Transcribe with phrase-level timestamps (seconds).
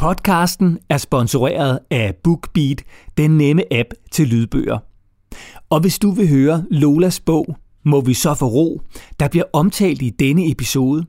[0.00, 2.82] Podcasten er sponsoreret af BookBeat,
[3.16, 4.78] den nemme app til lydbøger.
[5.70, 8.80] Og hvis du vil høre Lolas bog, må vi så få ro,
[9.20, 11.04] der bliver omtalt i denne episode,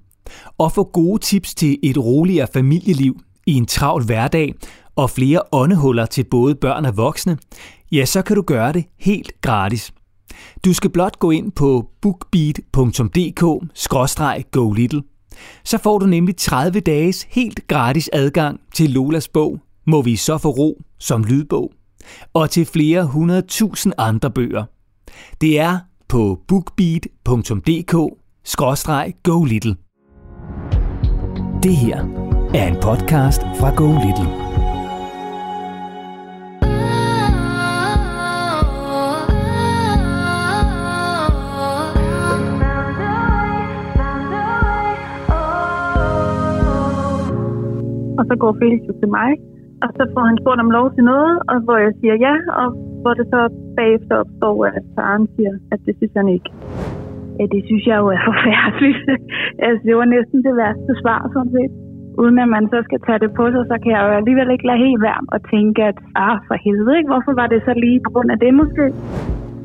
[0.58, 4.54] og få gode tips til et roligere familieliv i en travl hverdag
[4.96, 7.38] og flere åndehuller til både børn og voksne,
[7.92, 9.94] ja, så kan du gøre det helt gratis.
[10.66, 15.02] Du skal blot gå ind på bookbeat.dk-go little
[15.64, 20.38] så får du nemlig 30 dages helt gratis adgang til Lolas bog, Må vi så
[20.38, 21.72] få ro som lydbog,
[22.34, 24.64] og til flere hundredtusind andre bøger.
[25.42, 29.76] Det er på bookbeat.dk-go little.
[31.64, 31.98] Det her
[32.54, 34.51] er en podcast fra Go Little.
[48.32, 49.32] Så går Felix til mig,
[49.84, 52.68] og så får han spurgt om lov til noget, og hvor jeg siger ja, og
[53.02, 53.42] hvor det så
[53.80, 56.50] bagefter opstår, at faren siger, at det synes han ikke.
[57.40, 59.02] Ja, det synes jeg jo er forfærdeligt.
[59.66, 61.74] altså, det var næsten det værste svar, sådan set.
[62.22, 64.68] Uden at man så skal tage det på sig, så kan jeg jo alligevel ikke
[64.70, 67.12] lade helt være og tænke, at ah, for helvede, ikke?
[67.14, 68.86] hvorfor var det så lige på grund af det måske?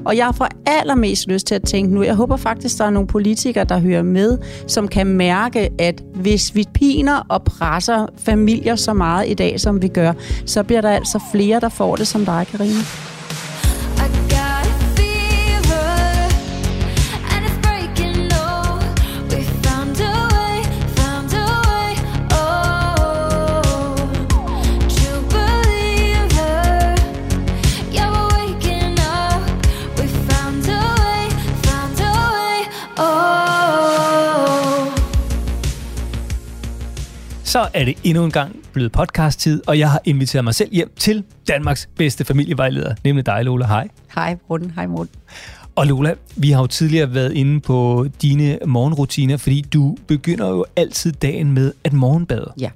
[0.06, 3.06] Og jeg får allermest lyst til at tænke nu, jeg håber faktisk, der er nogle
[3.08, 8.92] politikere, der hører med, som kan mærke, at hvis vi piner og presser familier så
[8.92, 10.12] meget i dag, som vi gør,
[10.46, 13.15] så bliver der altså flere, der får det som dig, Karine.
[37.56, 40.92] Så er det endnu en gang blevet podcast-tid, og jeg har inviteret mig selv hjem
[40.96, 43.66] til Danmarks bedste familievejleder, nemlig dig, Lola.
[43.66, 43.88] Hej.
[44.14, 44.70] Hej, Morten.
[44.70, 45.14] Hej, Morten.
[45.76, 50.64] Og Lola, vi har jo tidligere været inde på dine morgenrutiner, fordi du begynder jo
[50.76, 52.52] altid dagen med at morgenbade.
[52.60, 52.70] Ja.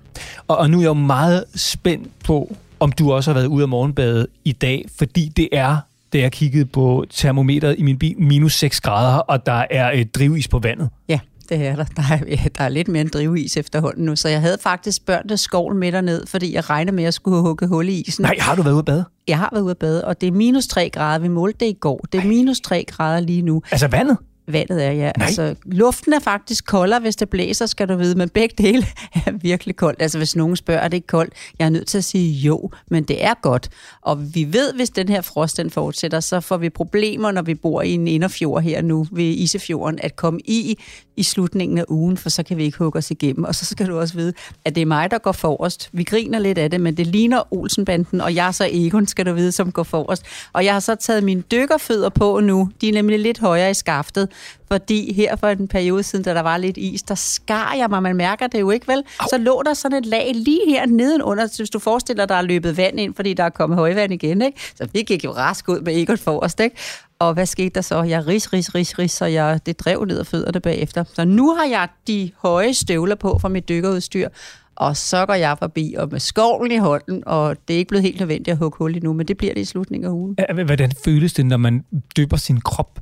[0.48, 3.62] Og, og nu er jeg jo meget spændt på, om du også har været ude
[3.62, 5.76] af morgenbade i dag, fordi det er
[6.12, 10.14] da jeg kiggede på termometeret i min bil, minus 6 grader, og der er et
[10.14, 10.88] drivis på vandet.
[11.08, 11.18] Ja
[11.50, 11.84] det er der.
[11.84, 15.06] Der er, ja, der er lidt mere en drivis efterhånden nu, så jeg havde faktisk
[15.06, 18.22] børnene skovl med derned, fordi jeg regnede med at skulle hugge hul i isen.
[18.22, 19.04] Nej, har du været ude at bade?
[19.28, 21.18] Jeg har været ude at bade, og det er minus 3 grader.
[21.18, 22.06] Vi målte det i går.
[22.12, 23.62] Det er minus 3 grader lige nu.
[23.70, 24.16] Altså vandet?
[24.52, 25.12] vandet er, ja.
[25.16, 25.26] Nej.
[25.26, 28.86] Altså, luften er faktisk koldere, hvis det blæser, skal du vide, men begge dele
[29.26, 30.02] er virkelig koldt.
[30.02, 31.34] Altså, hvis nogen spørger, er det ikke koldt?
[31.58, 33.68] Jeg er nødt til at sige jo, men det er godt.
[34.02, 37.54] Og vi ved, hvis den her frost den fortsætter, så får vi problemer, når vi
[37.54, 40.78] bor i en inderfjord her nu ved Isefjorden, at komme i
[41.20, 43.44] i slutningen af ugen, for så kan vi ikke hugge os igennem.
[43.44, 44.32] Og så skal du også vide,
[44.64, 45.88] at det er mig, der går forrest.
[45.92, 49.26] Vi griner lidt af det, men det ligner Olsenbanden, og jeg er så Egon, skal
[49.26, 50.22] du vide, som går forrest.
[50.52, 52.70] Og jeg har så taget mine dykkerfødder på nu.
[52.80, 54.28] De er nemlig lidt højere i skaftet,
[54.68, 58.02] fordi her for en periode siden, da der var lidt is, der skar jeg mig.
[58.02, 59.02] Man mærker det jo ikke, vel?
[59.30, 62.42] Så lå der sådan et lag lige her nedenunder, hvis du forestiller dig, der er
[62.42, 64.60] løbet vand ind, fordi der er kommet højvand igen, ikke?
[64.74, 66.76] Så vi gik jo rask ud med Egon forrest, ikke?
[67.20, 68.02] Og hvad skete der så?
[68.02, 71.04] Jeg ris, ris, ris, ris, så jeg, det drev ned af fødderne bagefter.
[71.14, 74.28] Så nu har jeg de høje støvler på fra mit dykkerudstyr,
[74.76, 78.02] og så går jeg forbi og med skovlen i hånden, og det er ikke blevet
[78.02, 80.36] helt nødvendigt at hugge hul nu, men det bliver det i slutningen af ugen.
[80.64, 81.84] Hvordan føles det, når man
[82.16, 82.98] dypper sin krop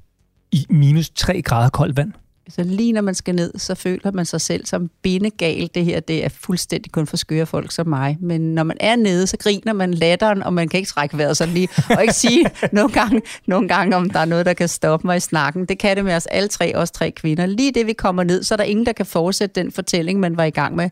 [0.52, 2.12] i minus 3 grader koldt vand?
[2.48, 5.70] Så lige når man skal ned, så føler man sig selv som bindegal.
[5.74, 8.16] Det her det er fuldstændig kun for skøre folk som mig.
[8.20, 11.36] Men når man er nede, så griner man latteren, og man kan ikke trække vejret
[11.36, 11.68] sådan lige.
[11.90, 15.16] Og ikke sige nogle gange, nogle gange, om der er noget, der kan stoppe mig
[15.16, 15.64] i snakken.
[15.64, 17.46] Det kan det med os alle tre, os tre kvinder.
[17.46, 20.36] Lige det, vi kommer ned, så er der ingen, der kan fortsætte den fortælling, man
[20.36, 20.90] var i gang med.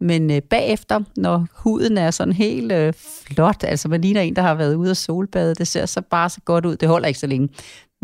[0.00, 2.92] Men øh, bagefter, når huden er sådan helt øh,
[3.26, 6.30] flot, altså man ligner en, der har været ude og solbade, det ser så bare
[6.30, 7.48] så godt ud, det holder ikke så længe.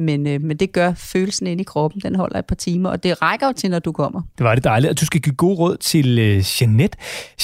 [0.01, 3.03] Men, øh, men det gør følelsen ind i kroppen, den holder et par timer, og
[3.03, 4.23] det rækker jo til, når du kommer.
[4.39, 6.99] Det var det dejligt, og du skal give god råd til øh, Jeanette.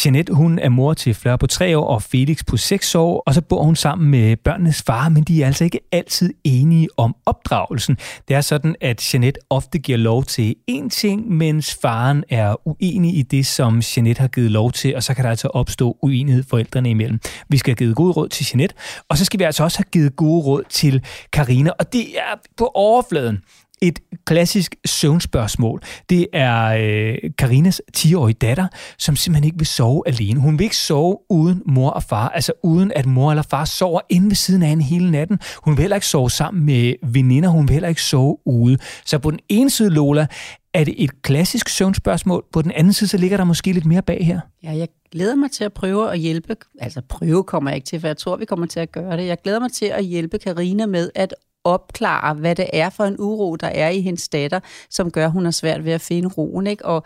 [0.04, 3.34] Jeanette, hun er mor til Fleur på tre år og Felix på seks år, og
[3.34, 7.16] så bor hun sammen med børnenes far, men de er altså ikke altid enige om
[7.26, 7.96] opdragelsen.
[8.28, 13.16] Det er sådan, at Jeanette ofte giver lov til én ting, mens faren er uenig
[13.16, 16.44] i det, som Jeanette har givet lov til, og så kan der altså opstå uenighed
[16.50, 17.20] forældrene imellem.
[17.48, 18.74] Vi skal have givet gode råd til Jeanette,
[19.08, 22.34] og så skal vi altså også have givet gode råd til Karina, og det er
[22.56, 23.38] på overfladen
[23.82, 25.82] et klassisk søvnspørgsmål.
[26.10, 30.40] Det er øh, Karinas 10-årige datter, som simpelthen ikke vil sove alene.
[30.40, 34.00] Hun vil ikke sove uden mor og far, altså uden at mor eller far sover
[34.08, 35.38] inde ved siden af hende hele natten.
[35.64, 38.78] Hun vil heller ikke sove sammen med veninder, hun vil heller ikke sove ude.
[39.04, 40.26] Så på den ene side, Lola,
[40.74, 42.44] er det et klassisk søvnspørgsmål.
[42.52, 44.40] På den anden side, så ligger der måske lidt mere bag her.
[44.62, 48.00] Ja, jeg glæder mig til at prøve at hjælpe, altså prøve kommer jeg ikke til,
[48.00, 49.26] for jeg tror, vi kommer til at gøre det.
[49.26, 51.34] Jeg glæder mig til at hjælpe Karina med at
[51.66, 54.60] opklare, hvad det er for en uro, der er i hendes datter,
[54.90, 56.66] som gør, at hun har svært ved at finde roen.
[56.66, 56.84] Ikke?
[56.84, 57.04] Og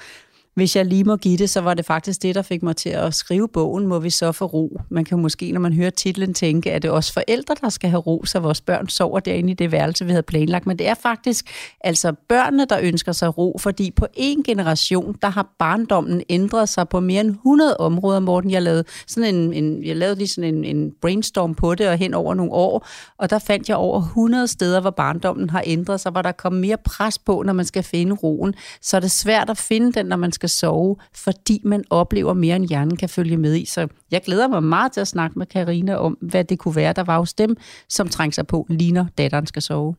[0.54, 2.88] hvis jeg lige må give det, så var det faktisk det, der fik mig til
[2.88, 4.80] at skrive bogen, Må vi så få ro.
[4.88, 7.90] Man kan måske, når man hører titlen, tænke, at det er også forældre, der skal
[7.90, 10.66] have ro, så vores børn sover derinde i det værelse, vi havde planlagt.
[10.66, 11.50] Men det er faktisk
[11.80, 16.88] altså børnene, der ønsker sig ro, fordi på en generation, der har barndommen ændret sig
[16.88, 18.50] på mere end 100 områder, Morten.
[18.50, 21.96] Jeg lavede, sådan en, en, jeg lavede lige sådan en, en brainstorm på det, og
[21.96, 22.86] hen over nogle år,
[23.18, 26.52] og der fandt jeg over 100 steder, hvor barndommen har ændret sig, hvor der kom
[26.52, 28.54] mere pres på, når man skal finde roen.
[28.82, 32.56] Så er det svært at finde den, når man skal sove, fordi man oplever mere,
[32.56, 33.64] end hjernen kan følge med i.
[33.64, 36.92] Så jeg glæder mig meget til at snakke med Karina om, hvad det kunne være,
[36.92, 37.56] der var hos dem,
[37.88, 39.94] som trængte sig på, lige når datteren skal sove.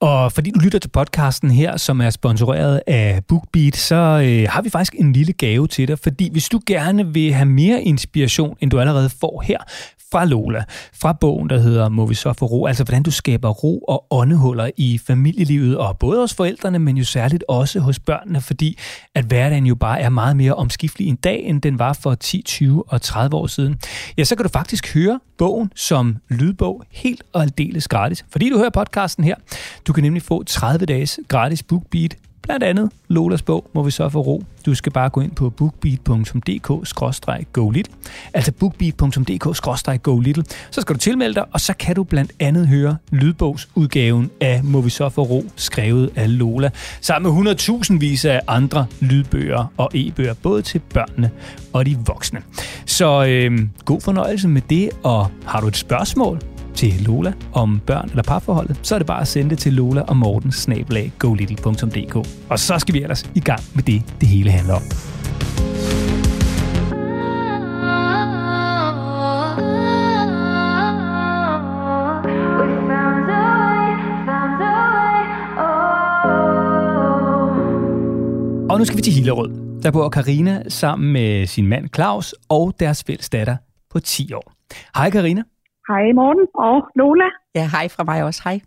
[0.00, 4.62] Og fordi du lytter til podcasten her, som er sponsoreret af BookBeat, så øh, har
[4.62, 5.98] vi faktisk en lille gave til dig.
[5.98, 9.58] Fordi hvis du gerne vil have mere inspiration, end du allerede får her,
[10.12, 10.64] fra Lola,
[10.94, 14.06] fra bogen, der hedder Må vi så få ro, altså hvordan du skaber ro og
[14.10, 18.78] åndehuller i familielivet, og både hos forældrene, men jo særligt også hos børnene, fordi
[19.14, 22.42] at hverdagen jo bare er meget mere omskiftelig en dag, end den var for 10,
[22.42, 23.78] 20 og 30 år siden.
[24.18, 28.58] Ja, så kan du faktisk høre bogen som lydbog helt og aldeles gratis, fordi du
[28.58, 29.34] hører podcasten her.
[29.86, 34.08] Du kan nemlig få 30 dages gratis BookBeat Blandt andet Lolas bog må vi så
[34.08, 34.44] få ro.
[34.66, 37.94] Du skal bare gå ind på bookbeat.dk-go little.
[38.34, 40.44] Altså bookbeat.dk-go little.
[40.70, 44.80] Så skal du tilmelde dig, og så kan du blandt andet høre lydbogsudgaven af Må
[44.80, 46.70] vi så få ro, skrevet af Lola,
[47.00, 51.30] sammen med 100.000 vis af andre lydbøger og e-bøger, både til børnene
[51.72, 52.42] og de voksne.
[52.86, 56.40] Så øh, god fornøjelse med det, og har du et spørgsmål,
[56.74, 60.00] til Lola om børn eller parforholdet, så er det bare at sende det til Lola
[60.00, 62.16] og Morten snablag golittle.dk.
[62.48, 64.82] Og så skal vi ellers i gang med det, det hele handler om.
[78.70, 79.82] Og nu skal vi til Hillerød.
[79.82, 83.56] Der bor Karina sammen med sin mand Claus og deres fælles datter
[83.90, 84.52] på 10 år.
[84.96, 85.42] Hej Karina.
[85.90, 87.24] Hej Morten og Lola.
[87.54, 88.40] Ja, hej fra mig også.
[88.44, 88.60] Hej.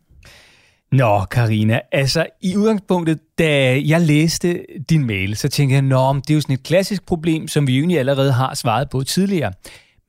[0.92, 6.30] Nå, Karina, altså i udgangspunktet, da jeg læste din mail, så tænkte jeg, nå, det
[6.30, 9.54] er jo sådan et klassisk problem, som vi jo egentlig allerede har svaret på tidligere.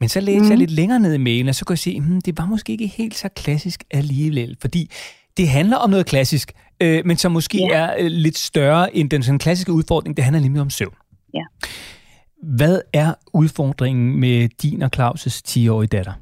[0.00, 0.44] Men så læste mm.
[0.44, 0.58] jeg mhm.
[0.58, 2.86] lidt længere ned i mailen, og så kunne jeg se, hmm, det var måske ikke
[2.86, 4.90] helt så klassisk alligevel, fordi
[5.36, 7.76] det handler om noget klassisk, øh, men som måske ja.
[7.76, 10.16] er øh, lidt større end den sådan klassiske udfordring.
[10.16, 10.94] Det handler nemlig om søvn.
[11.34, 11.44] Ja.
[12.42, 16.12] Hvad er udfordringen med din og Claus' 10-årige datter?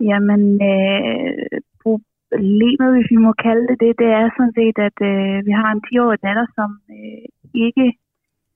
[0.00, 5.46] Jamen, øh, problemet, hvis vi må kalde det det, det er sådan set, at øh,
[5.46, 7.24] vi har en 10-årig datter, som øh,
[7.66, 7.86] ikke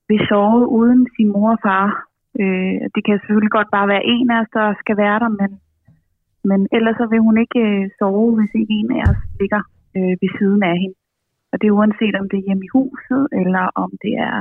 [0.09, 1.87] vil sove uden sin mor og far.
[2.40, 5.50] Øh, det kan selvfølgelig godt bare være en af os, der skal være der, men,
[6.50, 9.62] men ellers så vil hun ikke øh, sove, hvis ikke en af os ligger
[9.97, 10.99] øh, ved siden af hende.
[11.52, 14.40] Og det er uanset om det er hjemme i huset, eller om det er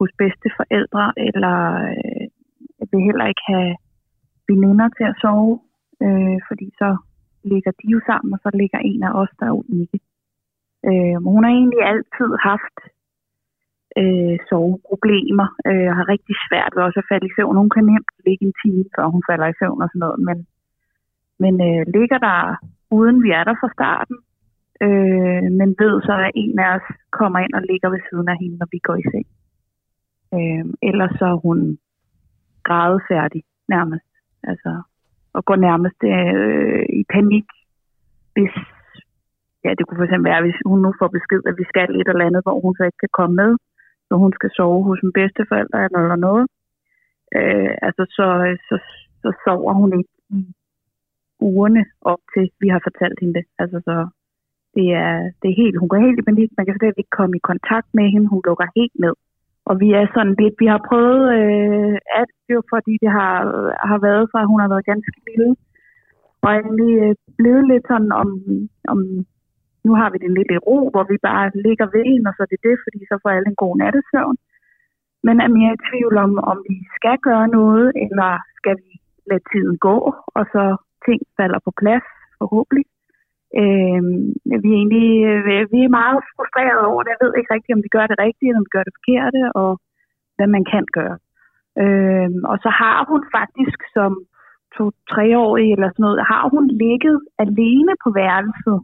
[0.00, 1.56] hos bedste forældre, eller
[1.90, 2.26] øh,
[2.90, 3.72] vil heller ikke have
[4.48, 5.54] veninder til at sove
[6.04, 6.90] øh, fordi så
[7.52, 9.98] ligger de jo sammen, og så ligger en af os der jo ikke.
[10.88, 12.76] Øh, hun har egentlig altid haft
[14.00, 17.60] øh, soveproblemer, øh, og har rigtig svært ved også at falde i søvn.
[17.62, 20.38] Hun kan nemt ligge en time, før hun falder i søvn og sådan noget, men,
[21.42, 22.38] men øh, ligger der,
[22.98, 24.16] uden vi er der fra starten,
[24.86, 26.88] øh, men ved så, at en af os
[27.18, 29.28] kommer ind og ligger ved siden af hende, når vi går i seng.
[30.36, 31.78] Øh, ellers så er hun
[32.68, 34.10] grædefærdig nærmest.
[34.50, 34.82] Altså,
[35.36, 37.46] og går nærmest øh, i panik,
[38.34, 38.54] hvis
[39.64, 42.08] ja, det kunne for eksempel være, hvis hun nu får besked, at vi skal et
[42.08, 43.50] eller andet, hvor hun så ikke kan komme med,
[44.08, 46.44] så hun skal sove hos en bedsteforælder eller noget.
[47.38, 48.26] Øh, altså, så,
[48.68, 48.76] så,
[49.22, 50.40] så sover hun ikke i
[51.40, 53.44] ugerne op til, vi har fortalt hende det.
[53.62, 53.96] Altså, så
[54.74, 56.50] det er, det er helt, hun går helt i panik.
[56.56, 58.28] Man kan slet ikke komme i kontakt med hende.
[58.28, 59.14] Hun lukker helt ned.
[59.70, 63.34] Og vi er sådan lidt, vi har prøvet øh, alt, jo fordi det har,
[63.90, 65.48] har været fra, hun har været ganske lille.
[66.44, 68.28] Og egentlig øh, blevet lidt sådan om,
[68.92, 68.98] om,
[69.86, 72.40] nu har vi det lidt i ro, hvor vi bare ligger ved en, og så
[72.42, 74.36] er det det, fordi så får alle en god nattesøvn.
[75.26, 78.92] Men er mere i tvivl om, om vi skal gøre noget, eller skal vi
[79.30, 79.96] lade tiden gå,
[80.38, 80.62] og så
[81.06, 82.06] ting falder på plads,
[82.38, 82.84] forhåbentlig.
[83.60, 84.02] Øh,
[84.62, 87.14] vi, er egentlig, øh, vi er meget frustrerede over det.
[87.14, 89.40] Jeg ved ikke rigtigt, om vi gør det rigtigt, eller om vi gør det forkerte,
[89.62, 89.70] og
[90.36, 91.16] hvad man kan gøre.
[91.82, 94.12] Øh, og så har hun faktisk som
[94.76, 98.78] to-treårig eller sådan noget, har hun ligget alene på værelset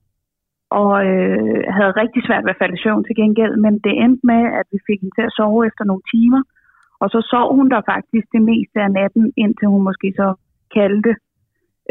[0.80, 4.26] og øh, havde rigtig svært ved at falde i søvn til gengæld, men det endte
[4.32, 6.42] med, at vi fik hende til at sove efter nogle timer,
[7.02, 10.28] og så sov hun der faktisk det meste af natten, indtil hun måske så
[10.76, 11.12] kaldte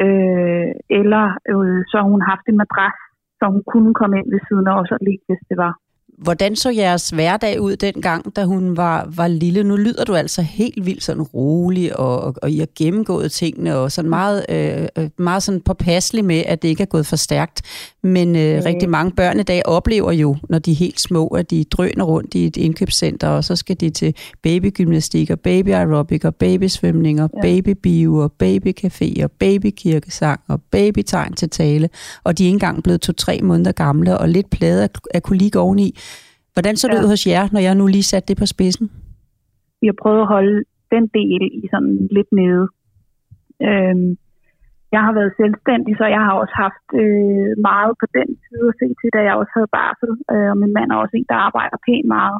[0.03, 2.97] øh, eller øh, så har hun haft en madras,
[3.39, 5.73] så hun kunne komme ind ved siden af os og ligge, hvis det var.
[6.17, 9.63] Hvordan så jeres hverdag ud dengang, da hun var, var lille?
[9.63, 13.75] Nu lyder du altså helt vildt sådan rolig, og, og, og I har gennemgået tingene,
[13.75, 17.15] og sådan meget, øh, øh meget sådan påpasselig med, at det ikke er gået for
[17.15, 17.61] stærkt.
[18.03, 18.63] Men øh, mm.
[18.65, 22.03] rigtig mange børn i dag oplever jo, når de er helt små, at de drøner
[22.03, 27.21] rundt i et indkøbscenter, og så skal de til babygymnastik, og baby aerobic, og babysvømning,
[27.21, 27.41] og ja.
[27.41, 31.89] babybio, og babycafé, og babykirkesang, og babytegn til tale.
[32.23, 35.95] Og de er ikke engang blevet to-tre måneder gamle, og lidt pladet af kolik oveni.
[36.55, 37.03] Hvordan så det ja.
[37.03, 38.87] ud hos jer, når jeg nu lige satte det på spidsen?
[39.81, 40.57] Vi har prøvet at holde
[40.93, 42.65] den del i sådan lidt nede.
[43.67, 44.09] Øhm,
[44.95, 48.77] jeg har været selvstændig, så jeg har også haft øh, meget på den side at
[48.81, 50.11] se til, da jeg også havde barsel.
[50.33, 52.39] Øh, og min mand er også en, der arbejder pænt meget.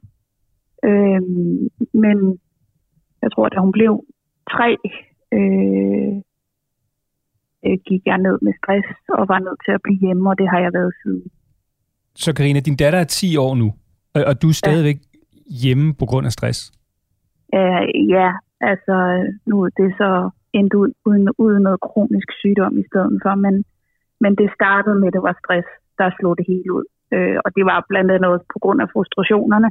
[0.89, 1.57] Øhm,
[2.03, 2.17] men
[3.23, 3.93] jeg tror, da hun blev
[4.53, 4.69] tre,
[5.37, 6.13] øh,
[7.65, 10.47] øh, gik jeg ned med stress og var nødt til at blive hjemme, og det
[10.53, 11.23] har jeg været siden.
[12.23, 13.67] Så Karina, din datter er 10 år nu,
[14.29, 15.19] og du er stadigvæk ja.
[15.63, 16.59] hjemme på grund af stress?
[17.57, 17.83] Uh,
[18.15, 18.29] ja,
[18.71, 18.95] altså
[19.49, 23.55] nu er det så endt ud uden, uden noget kronisk sygdom i stedet for, men,
[24.23, 25.67] men det startede med, at det var stress,
[25.99, 26.85] der slog det hele ud.
[27.15, 29.69] Uh, og det var blandt andet noget på grund af frustrationerne,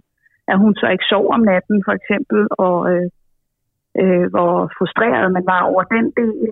[0.52, 3.06] at hun så ikke sov om natten for eksempel, og uh,
[4.02, 6.48] uh, hvor frustreret man var over den del.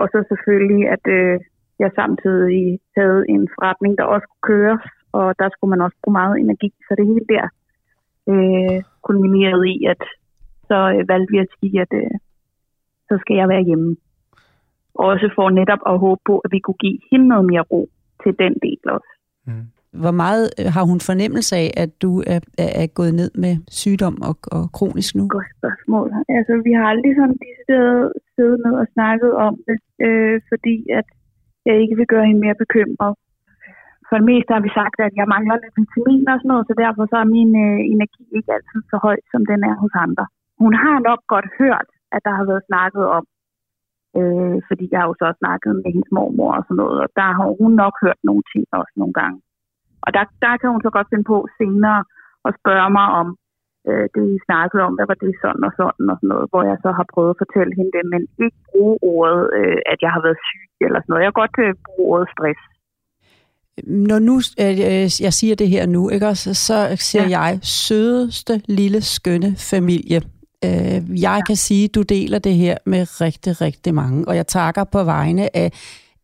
[0.00, 1.34] Og så selvfølgelig, at uh,
[1.82, 4.84] jeg samtidig havde en forretning, der også kunne køres,
[5.18, 6.70] og der skulle man også bruge meget energi.
[6.86, 7.44] Så det hele der
[8.32, 10.02] øh, kulminerede i, at
[10.68, 12.14] så øh, valgte vi at sige, at øh,
[13.08, 13.96] så skal jeg være hjemme.
[14.94, 17.82] Også for netop at håbe på, at vi kunne give hende noget mere ro
[18.22, 19.12] til den del også.
[19.46, 19.66] Mm.
[20.02, 23.54] Hvor meget øh, har hun fornemmelse af, at du er, er, er gået ned med
[23.80, 25.24] sygdom og, og kronisk nu?
[25.28, 26.08] Godt spørgsmål.
[26.36, 30.76] Altså, vi har aldrig sådan de steder siddet ned og snakket om det, øh, fordi
[30.98, 31.06] at
[31.66, 33.14] jeg ikke vil gøre hende mere bekymret
[34.08, 36.74] for det meste har vi sagt, at jeg mangler lidt vitamin og sådan noget, så
[36.84, 40.24] derfor så er min øh, energi ikke altid så høj, som den er hos andre.
[40.62, 43.24] Hun har nok godt hørt, at der har været snakket om,
[44.18, 47.28] øh, fordi jeg har jo så snakket med hendes mormor og sådan noget, og der
[47.38, 49.38] har hun nok hørt nogle ting også nogle gange.
[50.04, 52.00] Og der, der kan hun så godt finde på senere
[52.46, 53.28] og spørge mig om,
[53.88, 56.62] øh, det I snakkede om, hvad var det sådan og sådan og sådan noget, hvor
[56.70, 60.10] jeg så har prøvet at fortælle hende det, men ikke bruge ordet, øh, at jeg
[60.14, 61.22] har været syg eller sådan noget.
[61.24, 62.60] Jeg kan godt øh, bruge ordet stress
[63.82, 67.40] når nu øh, jeg siger det her nu, ikke også, så siger ja.
[67.40, 70.22] jeg, sødeste lille skønne familie.
[70.64, 71.40] Øh, jeg ja.
[71.40, 75.56] kan sige, du deler det her med rigtig, rigtig mange, og jeg takker på vegne
[75.56, 75.72] af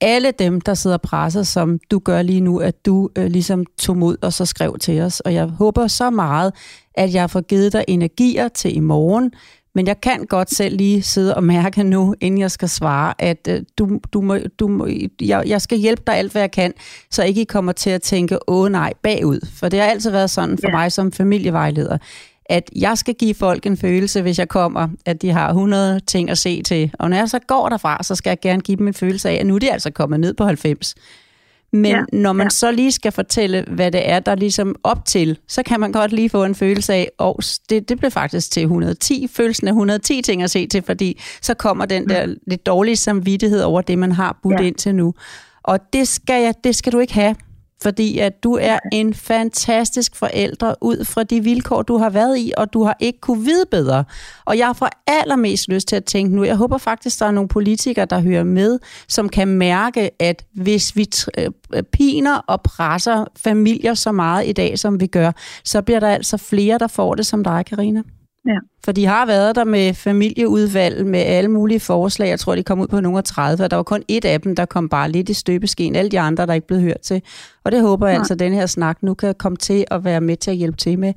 [0.00, 3.97] alle dem, der sidder presset, som du gør lige nu, at du øh, ligesom tog
[3.97, 5.21] mod og så skrev til os.
[5.21, 6.52] Og jeg håber så meget,
[6.95, 9.33] at jeg får givet dig energier til i morgen,
[9.74, 13.48] men jeg kan godt selv lige sidde og mærke nu, inden jeg skal svare, at
[13.48, 14.88] øh, du, du må, du må,
[15.20, 16.72] jeg, jeg skal hjælpe dig alt, hvad jeg kan,
[17.10, 19.46] så ikke I kommer til at tænke, åh nej, bagud.
[19.54, 20.76] For det har altid været sådan for ja.
[20.76, 21.98] mig som familievejleder,
[22.44, 26.30] at jeg skal give folk en følelse, hvis jeg kommer, at de har 100 ting
[26.30, 26.90] at se til.
[26.98, 29.34] Og når jeg så går derfra, så skal jeg gerne give dem en følelse af,
[29.34, 30.94] at nu er de altså kommet ned på 90.
[31.72, 32.50] Men ja, når man ja.
[32.50, 36.12] så lige skal fortælle, hvad det er, der ligesom op til, så kan man godt
[36.12, 37.34] lige få en følelse af, at oh,
[37.70, 41.54] det, det blev faktisk til 110, følelsen af 110 ting at se til, fordi så
[41.54, 42.34] kommer den der mm.
[42.46, 44.66] lidt dårlige samvittighed over det, man har budt ja.
[44.66, 45.14] ind til nu.
[45.62, 47.34] Og det skal, jeg, det skal du ikke have
[47.82, 52.52] fordi at du er en fantastisk forældre ud fra de vilkår, du har været i,
[52.56, 54.04] og du har ikke kunne vide bedre.
[54.44, 57.49] Og jeg får allermest lyst til at tænke nu, jeg håber faktisk, der er nogle
[57.49, 61.08] politikere, der hører med, som kan mærke, at hvis vi
[61.38, 65.32] øh, piner og presser familier så meget i dag, som vi gør,
[65.64, 68.02] så bliver der altså flere, der får det som dig, Karina.
[68.47, 68.56] Ja.
[68.85, 72.28] For de har været der med familieudvalg, med alle mulige forslag.
[72.28, 74.40] Jeg tror, de kom ud på nogle af 30, og der var kun et af
[74.40, 75.97] dem, der kom bare lidt i støbeskeen.
[75.97, 77.23] Alle de andre, der er ikke blevet hørt til.
[77.64, 80.20] Og det håber jeg altså, at den her snak nu kan komme til at være
[80.20, 81.14] med til at hjælpe til med.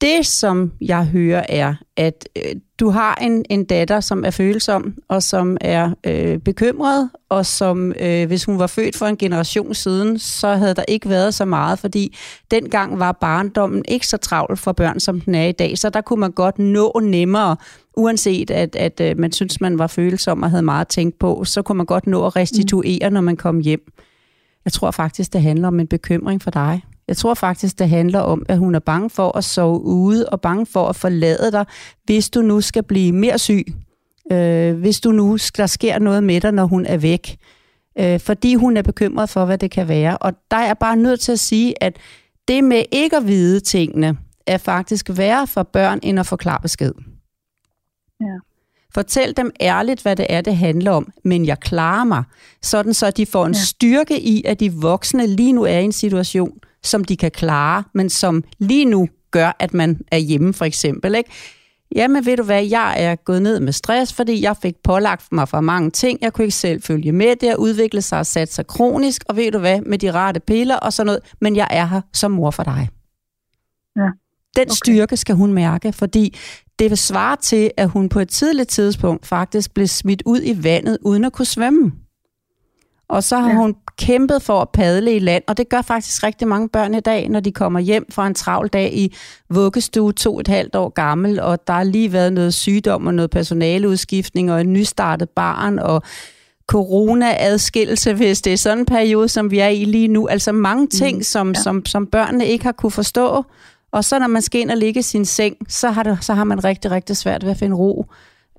[0.00, 4.94] Det, som jeg hører, er, at øh, du har en, en datter, som er følsom,
[5.08, 9.74] og som er øh, bekymret, og som, øh, hvis hun var født for en generation
[9.74, 12.16] siden, så havde der ikke været så meget, fordi
[12.50, 16.00] dengang var barndommen ikke så travl for børn, som den er i dag, så der
[16.00, 17.56] kunne man godt nå nemmere,
[17.96, 21.44] uanset at, at øh, man synes, man var følsom og havde meget at tænke på,
[21.44, 23.14] så kunne man godt nå at restituere, mm.
[23.14, 23.92] når man kom hjem.
[24.64, 26.82] Jeg tror faktisk, det handler om en bekymring for dig.
[27.08, 30.40] Jeg tror faktisk, det handler om, at hun er bange for at sove ude, og
[30.40, 31.64] bange for at forlade dig,
[32.04, 33.66] hvis du nu skal blive mere syg.
[34.32, 37.36] Øh, hvis du nu, der sker noget med dig, når hun er væk.
[37.98, 40.18] Øh, fordi hun er bekymret for, hvad det kan være.
[40.18, 41.96] Og der er jeg bare nødt til at sige, at
[42.48, 46.92] det med ikke at vide tingene, er faktisk værre for børn, end at forklare besked.
[48.20, 48.38] Ja.
[48.94, 52.24] Fortæl dem ærligt, hvad det er, det handler om, men jeg klarer mig,
[52.62, 53.58] sådan så de får en ja.
[53.58, 57.84] styrke i, at de voksne lige nu er i en situation, som de kan klare,
[57.94, 61.14] men som lige nu gør, at man er hjemme for eksempel.
[61.14, 61.30] Ikke?
[61.94, 65.48] Jamen ved du hvad, jeg er gået ned med stress, fordi jeg fik pålagt mig
[65.48, 66.18] for mange ting.
[66.22, 67.36] Jeg kunne ikke selv følge med.
[67.36, 70.40] Det har udviklet sig og sat sig kronisk, og ved du hvad, med de rette
[70.40, 71.20] piller og sådan noget.
[71.40, 72.88] Men jeg er her som mor for dig.
[73.96, 74.08] Ja.
[74.56, 74.74] Den okay.
[74.74, 76.36] styrke skal hun mærke, fordi
[76.78, 80.64] det vil svare til, at hun på et tidligt tidspunkt faktisk blev smidt ud i
[80.64, 81.92] vandet, uden at kunne svømme.
[83.08, 83.56] Og så har ja.
[83.56, 87.00] hun kæmpet for at padle i land, og det gør faktisk rigtig mange børn i
[87.00, 89.14] dag, når de kommer hjem fra en travl dag i
[89.50, 93.30] vuggestue, to et halvt år gammel, og der har lige været noget sygdom og noget
[93.30, 96.02] personaleudskiftning og en nystartet barn, og
[96.66, 100.28] corona-adskillelse, hvis det er sådan en periode, som vi er i lige nu.
[100.28, 101.22] Altså mange ting, mm.
[101.22, 101.60] som, ja.
[101.62, 103.44] som, som børnene ikke har kunne forstå.
[103.92, 106.34] Og så når man skal ind og ligge i sin seng, så har, det, så
[106.34, 108.06] har man rigtig, rigtig svært ved at finde ro.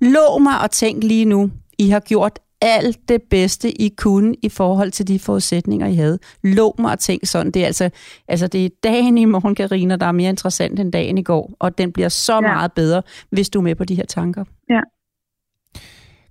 [0.01, 4.49] Lå mig og tænk lige nu, I har gjort alt det bedste, I kunne i
[4.49, 6.19] forhold til de forudsætninger, I havde.
[6.43, 7.51] Lå mig og tænk sådan.
[7.51, 7.89] Det er altså,
[8.27, 11.53] altså det er dagen i morgen, Karina, der er mere interessant end dagen i går,
[11.59, 12.41] og den bliver så ja.
[12.41, 14.43] meget bedre, hvis du er med på de her tanker.
[14.69, 14.81] Ja.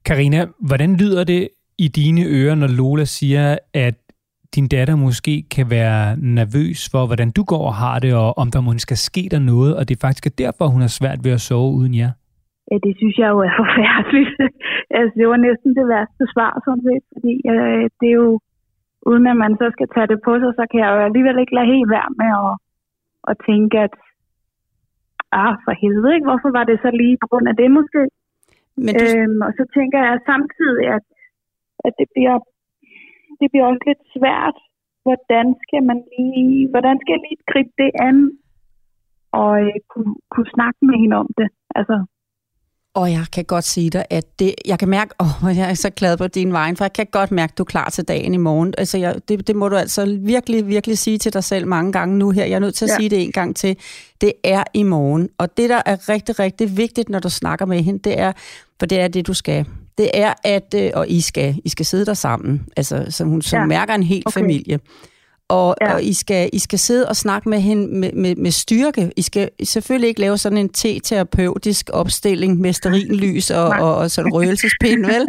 [0.05, 3.95] Karina, hvordan lyder det i dine ører, når Lola siger, at
[4.55, 8.51] din datter måske kan være nervøs for, hvordan du går og har det, og om
[8.51, 11.33] der måske skal ske der noget, og det er faktisk derfor, hun har svært ved
[11.33, 12.11] at sove uden jer?
[12.71, 14.33] Ja, det synes jeg jo er forfærdeligt.
[14.99, 18.33] altså, det var næsten det værste svar, sådan set, fordi øh, det er jo,
[19.11, 21.55] uden at man så skal tage det på sig, så kan jeg jo alligevel ikke
[21.57, 22.55] lade helt være med at,
[23.31, 23.95] at tænke, at
[25.43, 26.29] ah, for helvede, ikke?
[26.29, 28.03] hvorfor var det så lige på grund af det måske?
[28.85, 29.05] Men du...
[29.07, 31.05] øhm, og så tænker jeg samtidig, at,
[31.87, 32.37] at det, bliver,
[33.41, 34.57] det bliver også lidt svært,
[35.05, 38.19] hvordan skal man lige, hvordan skal jeg lige gribe det an,
[39.41, 41.49] og øh, kunne, kunne snakke med hende om det.
[41.79, 41.97] Altså,
[42.97, 45.91] og jeg kan godt sige dig, at det, jeg kan mærke, åh, jeg er så
[45.91, 48.35] glad på din vej, for jeg kan godt mærke, at du er klar til dagen
[48.35, 48.75] i morgen.
[48.79, 52.19] Altså, jeg, det, det må du altså virkelig, virkelig sige til dig selv mange gange
[52.19, 52.45] nu her.
[52.45, 52.97] Jeg er nødt til at ja.
[52.97, 53.77] sige det en gang til.
[54.21, 55.29] Det er i morgen.
[55.39, 58.33] Og det, der er rigtig, rigtig vigtigt, når du snakker med hende, det er,
[58.79, 59.65] for det er det, du skal.
[59.99, 63.43] Det er, at, øh, og I skal, I skal sidde der sammen, altså, så hun
[63.43, 63.65] så ja.
[63.65, 64.41] mærker en hel okay.
[64.41, 64.79] familie.
[65.49, 65.95] Og, ja.
[65.95, 69.13] og I, skal, I skal sidde og snakke med hende med, med, med styrke.
[69.17, 74.33] I skal selvfølgelig ikke lave sådan en te-terapeutisk opstilling med sterinlys og, og, og sådan
[74.33, 75.27] røgelsespind, vel?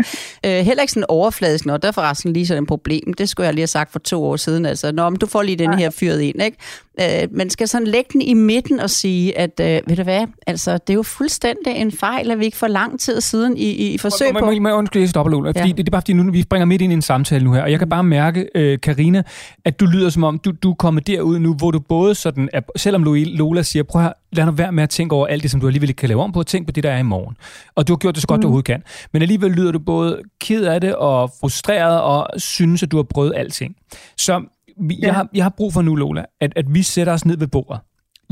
[0.47, 3.13] Uh, heller ikke sådan overfladisk, når der er forresten lige sådan et problem.
[3.13, 4.65] Det skulle jeg lige have sagt for to år siden.
[4.65, 6.58] Altså, Nå, men du får lige den her fyret ind, ikke?
[7.01, 10.27] Uh, man skal sådan lægge den i midten og sige, at uh, ved du hvad,
[10.47, 13.69] altså, det er jo fuldstændig en fejl, at vi ikke for lang tid siden i,
[13.69, 14.39] i, forsøg på...
[14.39, 15.65] Må, må, må jeg undskylde, jeg stopper, Lola, fordi ja.
[15.65, 17.62] det, det er bare fordi, nu vi springer midt ind i en samtale nu her,
[17.62, 19.23] og jeg kan bare mærke, uh, Karina,
[19.65, 22.49] at du lyder som om, du, du er kommet derud nu, hvor du både sådan,
[22.53, 25.51] er, selvom Lola siger, prøv at lad nu være med at tænke over alt det,
[25.51, 27.36] som du alligevel ikke kan lave om på, tænk på det, der er i morgen.
[27.75, 28.41] Og du har gjort det så godt, mm.
[28.41, 28.83] du overhovedet kan.
[29.13, 33.03] Men alligevel lyder du både ked af det og frustreret og synes, at du har
[33.03, 33.75] prøvet alting.
[34.17, 34.41] Så
[34.89, 35.11] jeg, ja.
[35.11, 37.79] har, jeg har brug for nu, Lola, at, at vi sætter os ned ved bordet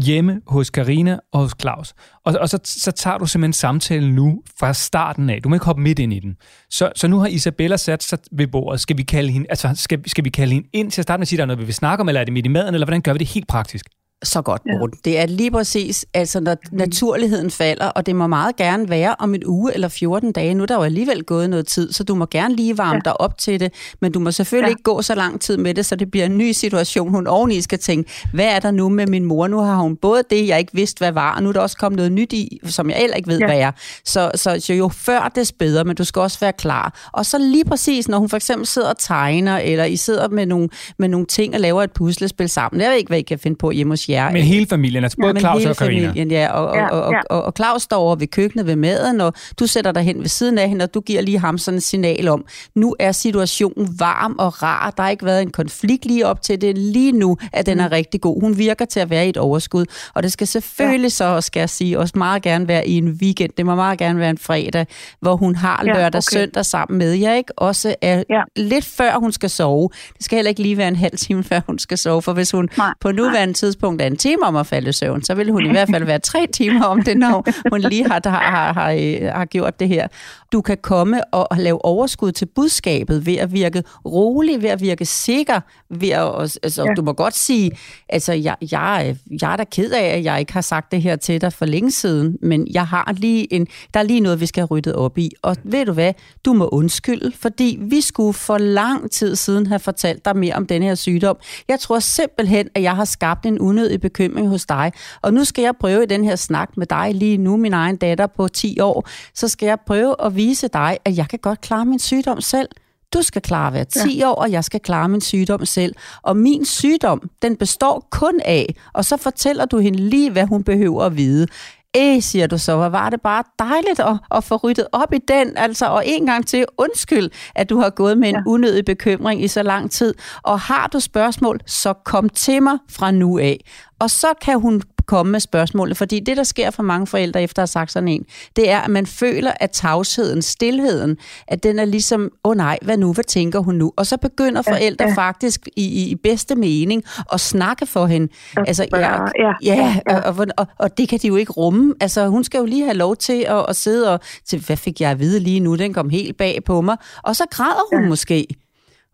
[0.03, 1.93] hjemme hos Karina og hos Claus.
[2.25, 5.41] Og, og så, så tager du simpelthen samtalen nu fra starten af.
[5.41, 6.37] Du må ikke hoppe midt ind i den.
[6.69, 8.81] Så, så nu har Isabella sat sig ved bordet.
[8.81, 11.23] Skal vi kalde hende, altså, skal, skal vi kalde hende ind til at starte med
[11.23, 12.73] at sige, der er noget, vi vil snakke om, eller er det midt i maden,
[12.73, 13.85] eller hvordan gør vi det helt praktisk?
[14.25, 14.99] Så godt, Morten.
[15.05, 15.09] Ja.
[15.09, 16.77] Det er lige præcis, altså når mm.
[16.77, 20.53] naturligheden falder, og det må meget gerne være om en uge eller 14 dage.
[20.53, 23.01] Nu er der jo alligevel gået noget tid, så du må gerne lige varme ja.
[23.05, 24.71] dig op til det, men du må selvfølgelig ja.
[24.71, 27.11] ikke gå så lang tid med det, så det bliver en ny situation.
[27.11, 29.47] Hun oveni skal tænke, hvad er der nu med min mor?
[29.47, 31.77] Nu har hun både det, jeg ikke vidste, hvad var, og nu er der også
[31.77, 33.45] kommet noget nyt i, som jeg heller ikke ved, ja.
[33.45, 33.71] hvad er.
[34.05, 37.09] Så, så, så jo før, des bedre, men du skal også være klar.
[37.13, 40.45] Og så lige præcis, når hun for eksempel sidder og tegner, eller I sidder med
[40.45, 42.81] nogle, med nogle ting og laver et puslespil sammen.
[42.81, 44.31] Jeg ved ikke, hvad I kan finde på hjemme hos jer jer.
[44.31, 46.07] Men hele familien, altså både ja, Claus og Karina.
[46.07, 49.21] Familien, ja, og, og, og, og, og, og Claus står over ved køkkenet ved maden,
[49.21, 51.77] og du sætter dig hen ved siden af hende, og du giver lige ham sådan
[51.77, 54.93] et signal om, nu er situationen varm og rar.
[54.97, 56.77] Der har ikke været en konflikt lige op til det.
[56.77, 57.91] Lige nu at den er mm.
[57.91, 58.41] rigtig god.
[58.41, 61.09] Hun virker til at være i et overskud, og det skal selvfølgelig ja.
[61.09, 63.49] så, skal jeg sige, også meget gerne være i en weekend.
[63.57, 64.85] Det må meget gerne være en fredag,
[65.21, 66.21] hvor hun har lørdag ja, okay.
[66.21, 67.59] søndag sammen med jer, ikke?
[67.59, 68.41] Også er ja.
[68.55, 69.89] lidt før hun skal sove.
[70.17, 72.51] Det skal heller ikke lige være en halv time, før hun skal sove, for hvis
[72.51, 73.53] hun nej, på nuværende nej.
[73.53, 76.03] tidspunkt er en time om at falde i søvn, så vil hun i hvert fald
[76.03, 79.79] være tre timer om det, når hun lige har, har, har, har, øh, har gjort
[79.79, 80.07] det her.
[80.55, 85.05] Du kan komme og lave overskud til budskabet ved at virke rolig, ved at virke
[85.05, 86.93] sikker, ved at, altså, ja.
[86.93, 87.71] du må godt sige,
[88.09, 91.15] altså, jeg, jeg, jeg er da ked af, at jeg ikke har sagt det her
[91.15, 94.45] til dig for længe siden, men jeg har lige en, der er lige noget, vi
[94.45, 95.31] skal have ryddet op i.
[95.41, 96.13] Og ved du hvad,
[96.45, 100.67] du må undskylde, fordi vi skulle for lang tid siden have fortalt dig mere om
[100.67, 101.37] den her sygdom.
[101.67, 104.91] Jeg tror simpelthen, at jeg har skabt en unødig bekymring hos dig,
[105.21, 107.95] og nu skal jeg prøve i den her snak med dig lige nu, min egen
[107.95, 111.61] datter på 10 år, så skal jeg prøve at vise dig, at jeg kan godt
[111.61, 112.69] klare min sygdom selv.
[113.13, 114.29] Du skal klare at være 10 ja.
[114.29, 115.95] år, og jeg skal klare min sygdom selv.
[116.21, 120.63] Og min sygdom, den består kun af, og så fortæller du hende lige, hvad hun
[120.63, 121.47] behøver at vide.
[121.95, 125.17] Æh, siger du så, hvor var det bare dejligt at, at få ryddet op i
[125.27, 128.41] den, altså, og en gang til undskyld, at du har gået med en ja.
[128.47, 130.13] unødig bekymring i så lang tid.
[130.43, 133.65] Og har du spørgsmål, så kom til mig fra nu af.
[133.99, 135.97] Og så kan hun komme med spørgsmålet.
[135.97, 138.79] Fordi det, der sker for mange forældre efter at have sagt sådan en, det er,
[138.79, 143.13] at man føler, at tavsheden, stillheden, at den er ligesom, åh oh nej, hvad nu,
[143.13, 143.93] hvad tænker hun nu?
[143.95, 145.15] Og så begynder forældre ja, ja.
[145.15, 148.27] faktisk i, i bedste mening at snakke for hende.
[148.57, 150.19] Altså, ja, ja, ja, ja.
[150.19, 151.93] Og, og, og, og det kan de jo ikke rumme.
[152.01, 155.01] Altså, hun skal jo lige have lov til at, at sidde og til, hvad fik
[155.01, 155.75] jeg at vide lige nu?
[155.75, 156.97] Den kom helt bag på mig.
[157.23, 158.09] Og så græder hun ja.
[158.09, 158.47] måske.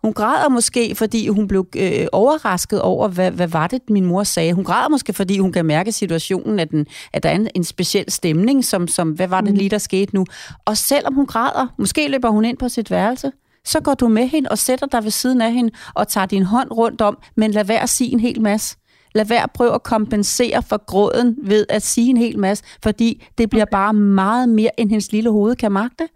[0.04, 4.24] Hun græder måske, fordi hun blev øh, overrasket over, hvad, hvad var det, min mor
[4.24, 4.54] sagde.
[4.54, 7.64] Hun græder måske, fordi hun kan mærke situationen, at, den, at der er en, en
[7.64, 9.58] speciel stemning, som, som hvad var det mm.
[9.58, 10.26] lige, der skete nu.
[10.66, 13.32] Og selvom hun græder, måske løber hun ind på sit værelse,
[13.66, 16.44] så går du med hende og sætter dig ved siden af hende og tager din
[16.44, 18.78] hånd rundt om, men lad være at sige en hel masse.
[19.16, 23.28] Lad være at prøve at kompensere for gråden ved at sige en hel masse, fordi
[23.38, 26.08] det bliver bare meget mere, end hendes lille hoved kan magte.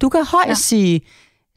[0.00, 0.54] Du kan højst ja.
[0.54, 1.00] sige,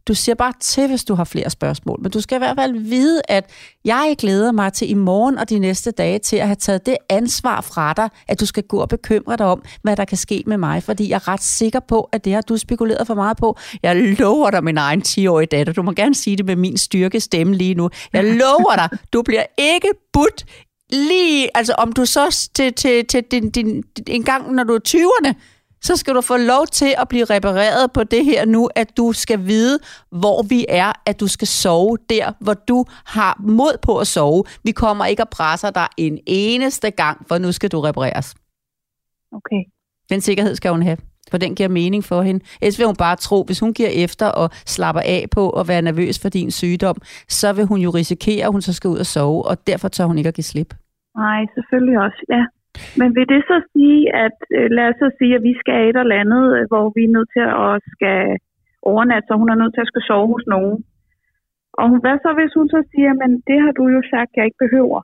[0.10, 2.00] du siger bare til, hvis du har flere spørgsmål.
[2.02, 3.50] Men du skal i hvert fald vide, at
[3.86, 6.98] jeg glæder mig til i morgen og de næste dage til at have taget det
[7.10, 10.44] ansvar fra dig, at du skal gå og bekymre dig om, hvad der kan ske
[10.48, 10.84] med mig.
[10.84, 13.58] Fordi jeg er ret sikker på, at det har du spekuleret for meget på.
[13.84, 15.74] Jeg lover dig, min egen 10-årige datter.
[15.74, 17.90] Du må gerne sige det med min styrke stemme lige nu.
[18.14, 20.46] Jeg lover dig, du bliver ikke budt
[20.90, 24.80] lige, altså om du så til, til, til din, din, en gang, når du er
[24.88, 25.34] 20'erne,
[25.82, 29.12] så skal du få lov til at blive repareret på det her nu, at du
[29.14, 29.80] skal vide,
[30.12, 34.44] hvor vi er, at du skal sove der, hvor du har mod på at sove.
[34.64, 38.36] Vi kommer ikke at presse dig en eneste gang, for nu skal du repareres.
[39.32, 39.64] Okay.
[40.10, 40.98] Den sikkerhed skal hun have,
[41.32, 42.46] for den giver mening for hende.
[42.62, 45.82] Ellers vil hun bare tro, hvis hun giver efter og slapper af på at være
[45.82, 46.96] nervøs for din sygdom,
[47.28, 50.06] så vil hun jo risikere, at hun så skal ud og sove, og derfor tør
[50.06, 50.74] hun ikke at give slip.
[51.16, 52.44] Nej, selvfølgelig også, ja.
[53.00, 55.98] Men vil det så sige, at øh, lad os så sige, at vi skal et
[56.04, 58.20] eller andet, øh, hvor vi er nødt til at skal
[58.92, 60.78] overnatte, så hun er nødt til at skal sove hos nogen.
[61.82, 64.64] Og hvad så, hvis hun så siger, men det har du jo sagt, jeg ikke
[64.66, 65.00] behøver?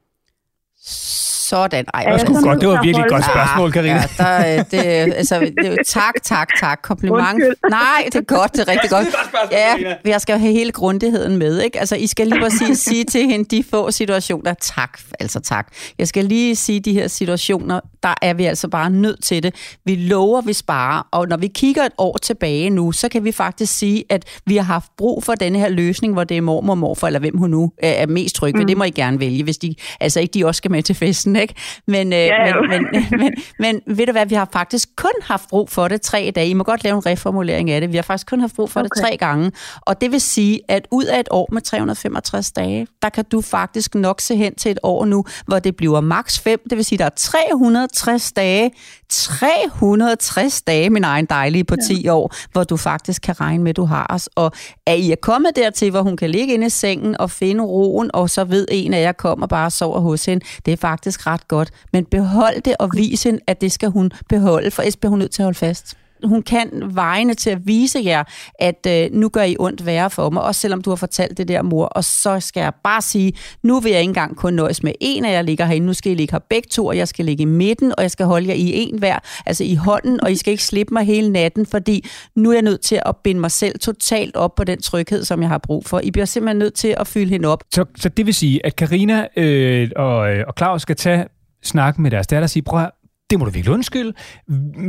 [1.49, 1.85] Sådan.
[1.93, 3.93] Ej, det, var godt, det var virkelig et godt spørgsmål, Karina.
[3.95, 4.77] Ja, der, det,
[5.15, 6.79] altså, det, tak, tak, tak.
[6.81, 7.33] Kompliment.
[7.33, 7.55] Undskyld.
[7.69, 9.07] Nej, det er godt, det er rigtig godt.
[9.51, 11.61] Ja, jeg skal have hele grundigheden med.
[11.61, 11.79] Ikke?
[11.79, 14.53] Altså, I skal lige præcis sige til hende de få situationer.
[14.53, 15.67] Tak, altså tak.
[15.97, 19.55] Jeg skal lige sige de her situationer, der er vi altså bare nødt til det.
[19.85, 23.31] Vi lover, vi sparer, og når vi kigger et år tilbage nu, så kan vi
[23.31, 26.75] faktisk sige, at vi har haft brug for denne her løsning, hvor det er mormor
[26.75, 28.61] morfar, eller hvem hun nu er mest tryg ved.
[28.61, 28.67] Mm.
[28.67, 31.34] Det må I gerne vælge, hvis de, altså ikke de også skal med til festen,
[31.43, 31.53] ikke?
[31.87, 35.49] Men, øh, ja, men, men, men, men, ved du hvad, vi har faktisk kun haft
[35.49, 36.49] brug for det tre dage.
[36.49, 37.91] I må godt lave en reformulering af det.
[37.91, 38.89] Vi har faktisk kun haft brug for okay.
[38.89, 39.51] det tre gange.
[39.81, 43.41] Og det vil sige, at ud af et år med 365 dage, der kan du
[43.41, 46.59] faktisk nok se hen til et år nu, hvor det bliver maks 5.
[46.69, 48.71] Det vil sige, der er 360 dage
[49.09, 52.13] 360 dage, min egen dejlige, på 10 ja.
[52.15, 54.29] år, hvor du faktisk kan regne med, at du har os.
[54.35, 54.51] Og
[54.85, 58.09] er I er kommet dertil, hvor hun kan ligge inde i sengen og finde roen,
[58.13, 61.27] og så ved en af jer kommer bare og sover hos hende, det er faktisk
[61.27, 61.71] ret godt.
[61.93, 65.19] Men behold det og vis hende, at det skal hun beholde, for ellers bliver hun
[65.19, 68.23] nødt til at holde fast hun kan vejene til at vise jer,
[68.59, 71.47] at øh, nu gør I ondt værre for mig, også selvom du har fortalt det
[71.47, 71.85] der, mor.
[71.85, 75.25] Og så skal jeg bare sige, nu vil jeg ikke engang kun nøjes med en
[75.25, 75.87] af jer ligger herinde.
[75.87, 78.11] Nu skal I ligge her begge to, og jeg skal ligge i midten, og jeg
[78.11, 81.03] skal holde jer i en hver, altså i hånden, og I skal ikke slippe mig
[81.03, 84.63] hele natten, fordi nu er jeg nødt til at binde mig selv totalt op på
[84.63, 85.99] den tryghed, som jeg har brug for.
[85.99, 87.63] I bliver simpelthen nødt til at fylde hende op.
[87.73, 91.25] Så, så det vil sige, at Karina øh, og, øh, og Claus skal tage
[91.63, 92.85] snakke med deres datter og sige, prøv
[93.29, 94.13] det må du virkelig undskylde.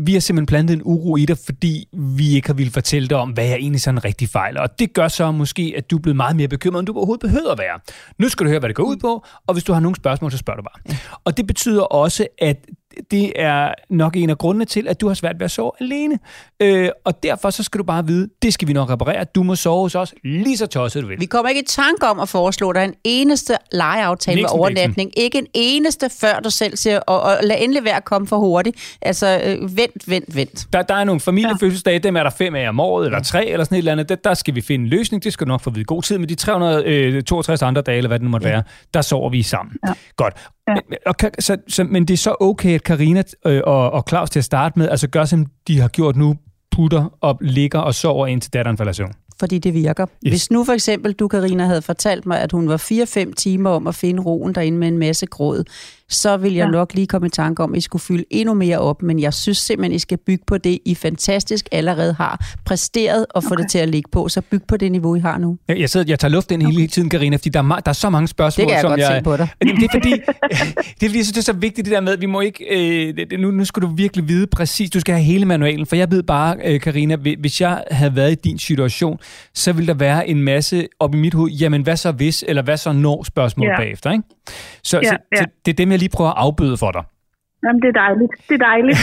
[0.02, 3.16] Vi har simpelthen plantet en uro i dig, fordi vi ikke har ville fortælle dig
[3.16, 4.60] om, hvad jeg egentlig sådan rigtig fejler.
[4.60, 7.20] Og det gør så måske, at du er blevet meget mere bekymret, end du overhovedet
[7.20, 7.80] behøver at være.
[8.18, 10.32] Nu skal du høre, hvad det går ud på, og hvis du har nogle spørgsmål,
[10.32, 10.96] så spørg du bare.
[11.24, 12.66] Og det betyder også, at
[13.10, 16.18] det er nok en af grundene til, at du har svært ved at sove alene.
[16.62, 19.24] Øh, og derfor så skal du bare vide, det skal vi nok reparere.
[19.24, 21.20] Du må sove hos os lige så tosset du vil.
[21.20, 25.18] Vi kommer ikke i tanke om at foreslå dig en eneste legeaftale med overnatning.
[25.18, 28.96] Ikke en eneste, før du selv siger, og, og lad endelig være komme for hurtigt.
[29.02, 30.66] Altså, øh, vent, vent, vent.
[30.72, 31.98] Der, der er nogle familiefødselsdage, ja.
[31.98, 34.08] dem er der fem af om året, eller tre, eller sådan et eller andet.
[34.08, 35.24] Der, der skal vi finde en løsning.
[35.24, 36.18] Det skal du nok få vide god tid.
[36.18, 38.52] Men de 362 øh, andre dage, eller hvad det nu måtte ja.
[38.52, 38.62] være,
[38.94, 39.76] der sover vi sammen.
[39.86, 39.92] Ja.
[40.16, 40.34] Godt.
[40.68, 40.74] Ja.
[40.88, 44.30] Men, og, så, så, men det er så okay, at Karina øh, og, og Claus
[44.30, 46.36] til at starte med, altså gør som de har gjort nu,
[46.70, 50.06] putter og ligger og sover indtil datteren falder søvn fordi det virker.
[50.26, 50.30] Yes.
[50.30, 53.86] Hvis nu for eksempel du, Karina havde fortalt mig, at hun var 4-5 timer om
[53.86, 55.64] at finde roen derinde med en masse gråd,
[56.08, 56.70] så vil jeg ja.
[56.70, 59.02] nok lige komme i tanke om, at I skulle fylde endnu mere op.
[59.02, 63.42] Men jeg synes simpelthen, I skal bygge på det, I fantastisk allerede har præsteret og
[63.42, 63.62] få okay.
[63.62, 64.28] det til at ligge på.
[64.28, 65.58] Så byg på det niveau, I har nu.
[65.68, 67.88] Jeg, jeg, sidder, jeg tager luft ind hele, hele tiden, Karina, fordi der er, der
[67.88, 68.62] er så mange spørgsmål.
[68.62, 69.48] Det kan jeg som godt jeg, se på dig.
[69.60, 70.10] Det er fordi,
[71.00, 72.40] det er fordi, jeg synes, det er så vigtigt det der med, at vi må
[72.40, 72.64] ikke...
[72.70, 76.10] Øh, nu, nu skal du virkelig vide præcis, du skal have hele manualen, for jeg
[76.10, 79.18] ved bare, øh, Karina, hvis jeg havde været i din situation,
[79.54, 82.62] så ville der være en masse op i mit hoved, jamen hvad så hvis, eller
[82.62, 83.76] hvad så når spørgsmål ja.
[83.76, 84.24] bagefter, ikke?
[84.82, 85.36] Så, ja, så, ja.
[85.36, 87.02] så det er dem, jeg lige prøver at afbøde for dig.
[87.64, 88.32] Jamen, det er dejligt.
[88.48, 88.98] Det er dejligt.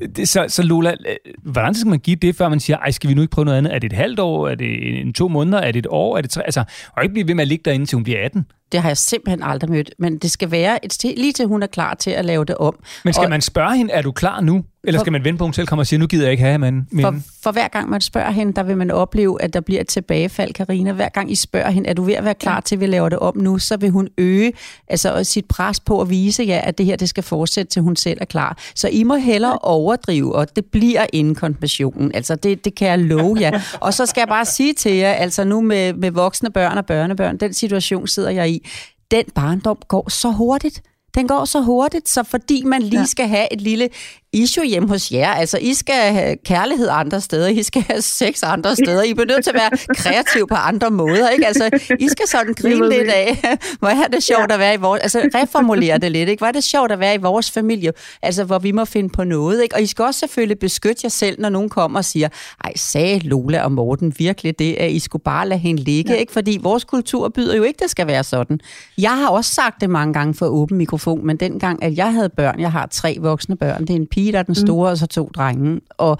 [0.16, 0.94] det, så, så Lola,
[1.42, 3.58] hvordan skal man give det, før man siger, ej, skal vi nu ikke prøve noget
[3.58, 3.74] andet?
[3.74, 4.48] Er det et halvt år?
[4.48, 5.58] Er det en to måneder?
[5.58, 6.16] Er det et år?
[6.16, 6.42] Er det tre?
[6.44, 6.64] Altså,
[6.96, 8.46] og ikke blive ved med at ligge derinde, til hun bliver 18.
[8.72, 9.94] Det har jeg simpelthen aldrig mødt.
[9.98, 12.56] Men det skal være et sted, lige til hun er klar til at lave det
[12.56, 12.78] om.
[13.04, 14.64] Men skal og, man spørge hende, er du klar nu?
[14.84, 16.44] Eller skal man vente på, at hun selv kommer og siger, nu gider jeg ikke
[16.44, 16.88] have, men...
[16.90, 17.04] men...
[17.04, 19.88] For, for hver gang man spørger hende, der vil man opleve, at der bliver et
[19.88, 20.92] tilbagefald, Karina.
[20.92, 23.08] Hver gang I spørger hende, er du ved at være klar til, at vi laver
[23.08, 24.52] det om nu, så vil hun øge
[24.88, 27.96] altså, sit pres på at vise jer, at det her det skal fortsætte, til hun
[27.96, 28.58] selv er klar.
[28.74, 32.14] Så I må hellere overdrive, og det bliver inden konfirmationen.
[32.14, 33.60] Altså, det, det kan jeg love jer.
[33.80, 36.86] Og så skal jeg bare sige til jer, altså nu med, med voksne børn og
[36.86, 38.61] børnebørn, den situation sidder jeg i.
[39.10, 40.82] Den barndom går så hurtigt.
[41.14, 43.06] Den går så hurtigt, så fordi man lige ja.
[43.06, 43.88] skal have et lille
[44.32, 45.30] issue hjemme hos jer.
[45.30, 49.26] Altså, I skal have kærlighed andre steder, I skal have sex andre steder, I bliver
[49.26, 51.46] nødt til at være kreativ på andre måder, ikke?
[51.46, 51.70] Altså,
[52.00, 54.54] I skal sådan grine lidt af, hvor er det sjovt ja.
[54.54, 55.00] at være i vores...
[55.00, 56.40] Altså, reformulere det lidt, ikke?
[56.40, 59.24] Hvor er det sjovt at være i vores familie, altså, hvor vi må finde på
[59.24, 59.74] noget, ikke?
[59.74, 62.28] Og I skal også selvfølgelig beskytte jer selv, når nogen kommer og siger,
[62.64, 66.18] ej, sagde Lola og Morten virkelig det, at I skulle bare lade hende ligge, ja.
[66.18, 66.32] ikke?
[66.32, 68.60] Fordi vores kultur byder jo ikke, det skal være sådan.
[68.98, 72.28] Jeg har også sagt det mange gange for åben mikrofon, men dengang, at jeg havde
[72.28, 74.66] børn, jeg har tre voksne børn, det er en pige, pige, der er den mm.
[74.66, 74.92] store, mm.
[74.92, 75.80] og så to drenge.
[75.98, 76.18] Og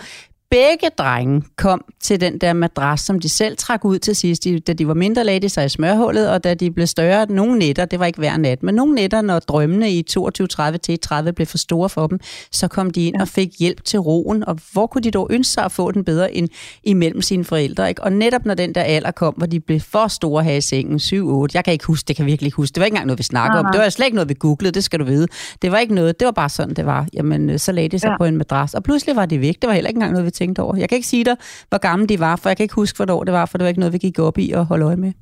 [0.52, 4.72] begge drenge kom til den der madras, som de selv trak ud til sidst, da
[4.72, 7.84] de var mindre, lagde de sig i smørhullet, og da de blev større, nogle nætter,
[7.84, 11.46] det var ikke hver nat, men nogle nætter, når drømmene i 22.30 til 30 blev
[11.46, 14.86] for store for dem, så kom de ind og fik hjælp til roen, og hvor
[14.86, 16.48] kunne de dog ønske sig at få den bedre end
[16.84, 18.02] imellem sine forældre, ikke?
[18.02, 20.96] Og netop når den der alder kom, hvor de blev for store her i sengen,
[20.96, 23.06] 7-8, jeg kan ikke huske, det kan jeg virkelig ikke huske, det var ikke engang
[23.06, 25.26] noget, vi snakkede om, det var slet ikke noget, vi googlede, det skal du vide.
[25.62, 27.06] Det var ikke noget, det var bare sådan, det var.
[27.12, 28.16] Jamen, så lagde de sig ja.
[28.16, 30.30] på en madras, og pludselig var de væk, det var heller ikke engang noget, vi
[30.42, 30.74] tænkte over.
[30.82, 31.36] Jeg kan ikke sige dig,
[31.70, 33.72] hvor gamle de var, for jeg kan ikke huske, hvornår det var, for det var
[33.72, 35.12] ikke noget, vi gik op i og holde øje med.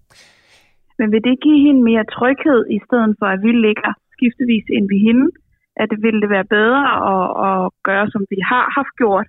[0.98, 4.86] Men vil det give hende mere tryghed, i stedet for at vi ligger skiftevis ind
[4.92, 5.26] ved hende?
[5.80, 6.82] At det ville det være bedre
[7.14, 9.28] at, at gøre, som vi har haft gjort,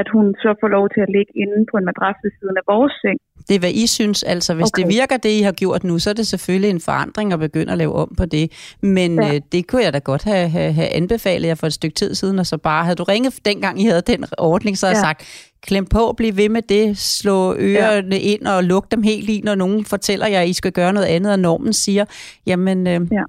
[0.00, 2.64] at hun så får lov til at ligge inde på en madras ved siden af
[2.72, 3.20] vores seng.
[3.48, 4.22] Det er, hvad I synes.
[4.22, 4.82] Altså, hvis okay.
[4.82, 7.72] det virker, det I har gjort nu, så er det selvfølgelig en forandring at begynde
[7.72, 8.52] at lave om på det.
[8.80, 9.34] Men ja.
[9.34, 12.14] øh, det kunne jeg da godt have, have, have anbefalet jer for et stykke tid
[12.14, 15.06] siden, og så bare, havde du ringet dengang I havde den ordning, så havde ja.
[15.06, 18.22] jeg sagt, klem på, bliv ved med det, slå ørerne ja.
[18.22, 21.06] ind og luk dem helt i, når nogen fortæller jer, at I skal gøre noget
[21.06, 22.04] andet, og normen siger,
[22.46, 23.22] jamen, øh, ja.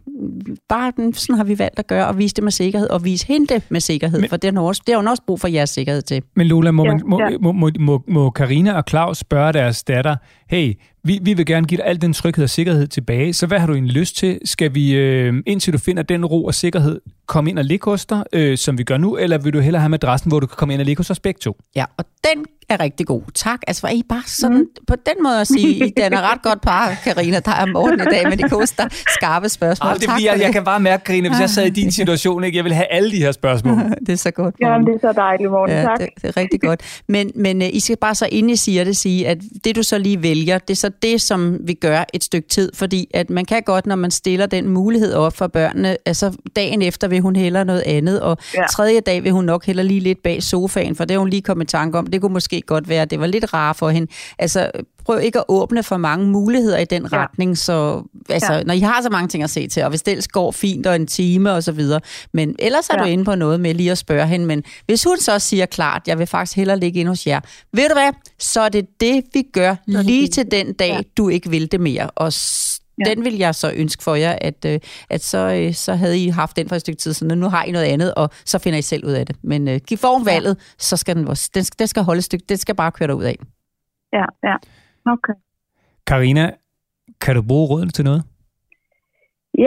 [0.70, 3.54] bare sådan har vi valgt at gøre, og vise det med sikkerhed, og vise hende
[3.54, 5.70] det med sikkerhed, men, for det har, også, det har hun også brug for jeres
[5.70, 6.24] sikkerhed til.
[6.36, 7.30] Men Lola, må, ja, man, må, ja.
[7.42, 11.68] må, må, må, må Carina og Claus spørge deres datter, hey, vi, vi vil gerne
[11.68, 14.40] give dig al den tryghed og sikkerhed tilbage, så hvad har du egentlig lyst til?
[14.46, 18.06] Skal vi, øh, indtil du finder den ro og sikkerhed, komme ind og ligge hos
[18.06, 20.56] dig, øh, som vi gør nu, eller vil du hellere have madrassen, hvor du kan
[20.58, 21.58] komme ind og ligge hos os begge to?
[21.76, 23.22] Ja, og den er rigtig god.
[23.36, 23.60] Tak.
[23.68, 24.86] Altså, var I bare sådan, mm.
[24.88, 28.00] på den måde at sige, I den er ret godt par, Karina, der er morgen
[28.00, 29.92] i dag, men det koster skarpe spørgsmål.
[29.92, 32.44] Arh, det bliver, jeg, jeg kan bare mærke, Karina, hvis jeg sad i din situation,
[32.44, 33.78] ikke, jeg vil have alle de her spørgsmål.
[34.06, 34.56] det er så godt.
[34.62, 35.72] Ja, det er så dejligt, morgen.
[35.72, 36.00] Ja, tak.
[36.00, 37.02] Det, det, er rigtig godt.
[37.08, 39.84] Men, men uh, I skal bare så, inden I siger det, sige, at det du
[39.84, 43.30] så lige vælger, det er så det, som vi gør et stykke tid, fordi at
[43.30, 47.22] man kan godt, når man stiller den mulighed op for børnene, altså dagen efter vil
[47.22, 48.66] hun hellere noget andet, og ja.
[48.72, 51.42] tredje dag vil hun nok heller lige lidt bag sofaen, for det er hun lige
[51.42, 53.76] kommet i tanke om, det kunne måske måske godt være, at det var lidt rart
[53.76, 54.12] for hende.
[54.40, 54.72] Altså,
[55.06, 57.18] prøv ikke at åbne for mange muligheder i den ja.
[57.18, 58.64] retning, så altså, ja.
[58.64, 60.96] når I har så mange ting at se til, og hvis det går fint og
[60.96, 62.00] en time og så videre,
[62.34, 63.04] men ellers er ja.
[63.04, 66.02] du inde på noget med lige at spørge hende, men hvis hun så siger klart,
[66.08, 67.40] jeg vil faktisk hellere ligge ind hos jer,
[67.74, 71.02] ved du hvad, så er det det, vi gør lige til den dag, ja.
[71.18, 72.34] du ikke vil det mere, og
[73.06, 73.10] Ja.
[73.10, 76.28] Den vil jeg så ønske for jer, at, øh, at så, øh, så havde I
[76.28, 78.80] haft den for et stykke tid siden, nu har I noget andet, og så finder
[78.80, 79.36] I selv ud af det.
[79.44, 80.64] Men uh, giv form valget, ja.
[80.78, 83.36] så skal den, den, den skal holde et stykke, den skal bare køre ud af.
[84.14, 84.56] Ja, ja.
[85.14, 85.38] Okay.
[86.10, 86.46] Karina,
[87.24, 88.22] kan du bruge rådene til noget?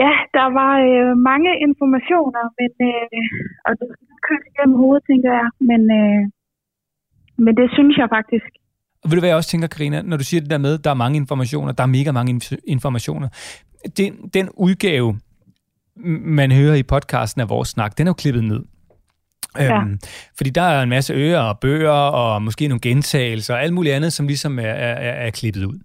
[0.01, 3.23] Ja, der var øh, mange informationer, men, øh,
[3.65, 3.87] og det
[4.25, 5.49] kørte igennem hovedet, tænker jeg.
[5.69, 6.21] Men, øh,
[7.45, 8.49] men det synes jeg faktisk
[9.03, 10.89] og ved du hvad jeg også tænker, Karina, når du siger det der med, der
[10.89, 13.29] er mange informationer, der er mega mange informationer.
[13.97, 15.19] Den, den udgave,
[16.39, 18.61] man hører i podcasten af vores snak, den er jo klippet ned.
[19.59, 19.81] Ja.
[19.81, 19.99] Øhm,
[20.37, 23.95] fordi der er en masse øger og bøger, og måske nogle gentagelser, og alt muligt
[23.95, 25.79] andet, som ligesom er, er, er klippet ud.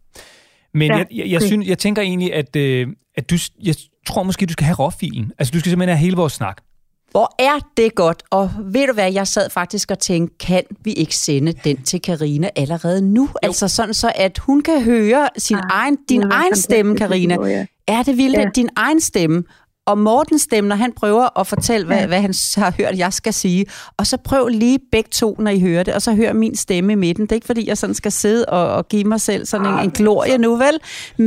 [0.74, 0.96] Men ja.
[0.96, 3.74] jeg, jeg, jeg, synes, jeg tænker egentlig, at, øh, at du, jeg
[4.06, 5.32] tror måske, du skal have råfilen.
[5.38, 6.62] Altså, du skal simpelthen have hele vores snak.
[7.10, 10.92] Hvor er det godt, og ved du hvad, jeg sad faktisk og tænkte, kan vi
[10.92, 13.22] ikke sende den til Karina allerede nu?
[13.22, 13.28] Jo.
[13.42, 17.66] Altså sådan så, at hun kan høre sin ah, egen, din egen stemme, Karina.
[17.86, 18.44] Er det vildt, ja.
[18.54, 19.44] din egen stemme?
[19.90, 23.32] Og Mortens stemme, når han prøver at fortælle, hvad, hvad han har hørt, jeg skal
[23.32, 23.62] sige.
[23.98, 26.92] Og så prøv lige begge to, når I hører det, og så hør min stemme
[26.92, 27.22] i midten.
[27.24, 29.78] Det er ikke, fordi jeg sådan skal sidde og, og give mig selv sådan en,
[29.84, 30.76] en glorie nu, vel?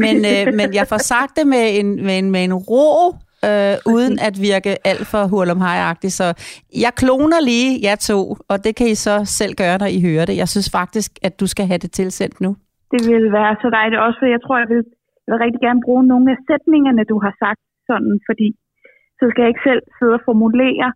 [0.03, 2.91] Men, øh, men jeg får sagt det med en, med en, med en ro,
[3.49, 6.13] øh, uden at virke alt for hurlumhej-agtigt.
[6.19, 6.27] Så
[6.85, 8.19] jeg kloner lige jer to,
[8.51, 10.35] og det kan I så selv gøre, når I hører det.
[10.43, 12.51] Jeg synes faktisk, at du skal have det tilsendt nu.
[12.93, 14.83] Det vil være så dejligt også, for jeg tror, jeg vil,
[15.25, 18.49] jeg vil rigtig gerne bruge nogle af sætningerne, du har sagt sådan, fordi
[19.19, 20.87] så skal jeg ikke selv sidde og formulere,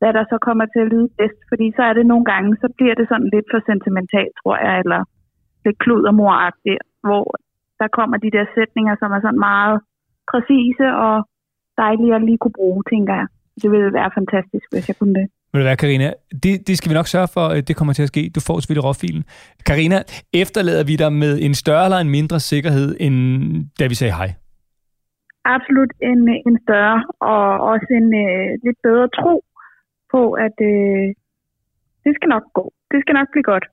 [0.00, 2.68] hvad der så kommer til at lyde bedst, fordi så er det nogle gange, så
[2.76, 5.00] bliver det sådan lidt for sentimentalt, tror jeg, eller
[5.64, 7.24] lidt klud og moragtigt, hvor
[7.80, 9.76] der kommer de der sætninger, som er sådan meget
[10.30, 11.16] præcise og
[11.82, 13.26] dejlige at lige kunne bruge, tænker jeg.
[13.62, 15.26] Det ville være fantastisk, hvis jeg kunne det.
[15.52, 16.12] Vil det være, Karina?
[16.42, 18.30] Det, det skal vi nok sørge for, at det kommer til at ske.
[18.34, 19.24] Du får selvfølgelig råfilen.
[19.66, 19.98] Karina,
[20.42, 23.16] efterlader vi dig med en større eller en mindre sikkerhed, end
[23.78, 24.30] da vi sagde hej?
[25.44, 29.44] Absolut en, en større, og også en uh, lidt bedre tro
[30.12, 31.06] på, at uh,
[32.04, 32.64] det skal nok gå.
[32.90, 33.66] Det skal nok blive godt.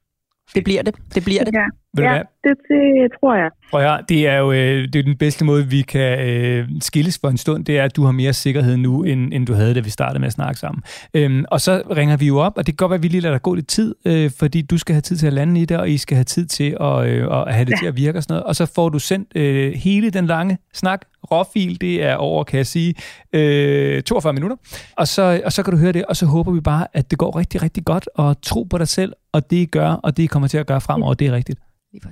[0.56, 0.96] Det bliver det.
[1.16, 1.54] Det bliver det.
[1.54, 1.68] Ja.
[1.94, 3.50] Ved ja, det, det tror jeg.
[3.72, 7.20] Prøv at det er jo øh, det er den bedste måde, vi kan øh, skilles
[7.22, 9.74] for en stund, det er, at du har mere sikkerhed nu, end, end du havde,
[9.74, 10.84] da vi startede med at snakke sammen.
[11.14, 13.22] Øhm, og så ringer vi jo op, og det kan godt være, at vi lige
[13.22, 15.66] lader dig gå lidt tid, øh, fordi du skal have tid til at lande i
[15.66, 17.78] det, og I skal have tid til at, øh, at have det ja.
[17.78, 18.44] til at virke og sådan noget.
[18.44, 22.58] Og så får du sendt øh, hele den lange snak, råfil, det er over, kan
[22.58, 22.96] jeg sige,
[23.34, 24.58] øh, 42 minutter.
[24.96, 27.20] Og så, og så kan du høre det, og så håber vi bare, at det
[27.20, 30.24] går rigtig, rigtig godt, og tro på dig selv, og det I gør, og det
[30.24, 31.60] I kommer til at gøre fremover, det er rigtigt.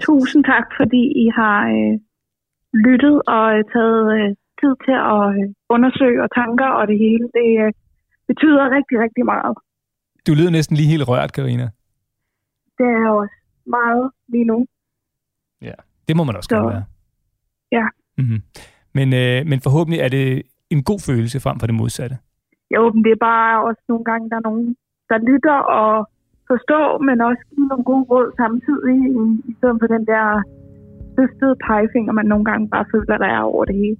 [0.07, 1.93] Tusind tak, fordi I har øh,
[2.85, 7.25] lyttet og øh, taget øh, tid til at øh, undersøge og tanker og det hele.
[7.37, 7.71] Det øh,
[8.27, 9.55] betyder rigtig, rigtig meget.
[10.27, 11.67] Du lyder næsten lige helt rørt, Karina.
[12.77, 14.67] Det er også meget lige nu.
[15.61, 16.85] Ja, det må man også Så, gerne være.
[17.71, 17.85] Ja.
[18.17, 18.41] Mm-hmm.
[18.93, 22.17] Men, øh, men forhåbentlig er det en god følelse frem for det modsatte.
[22.75, 24.75] Jo, men det er bare også nogle gange, der er nogen,
[25.09, 26.09] der lytter og
[26.51, 28.97] forstå, men også give nogle gode råd samtidig,
[29.49, 30.25] i, stedet for den der
[31.17, 33.97] løftede pegefinger, man nogle gange bare føler, der er over det hele.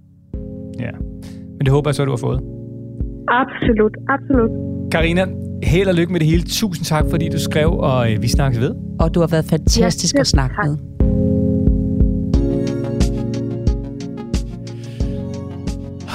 [0.86, 0.94] Ja,
[1.56, 2.40] men det håber jeg så, du har fået.
[3.42, 4.52] Absolut, absolut.
[4.92, 5.24] Karina,
[5.64, 6.44] held og lykke med det hele.
[6.44, 8.72] Tusind tak, fordi du skrev, og øh, vi snakkes ved.
[9.00, 10.66] Og du har været fantastisk ja, at snakke tak.
[10.68, 10.78] med.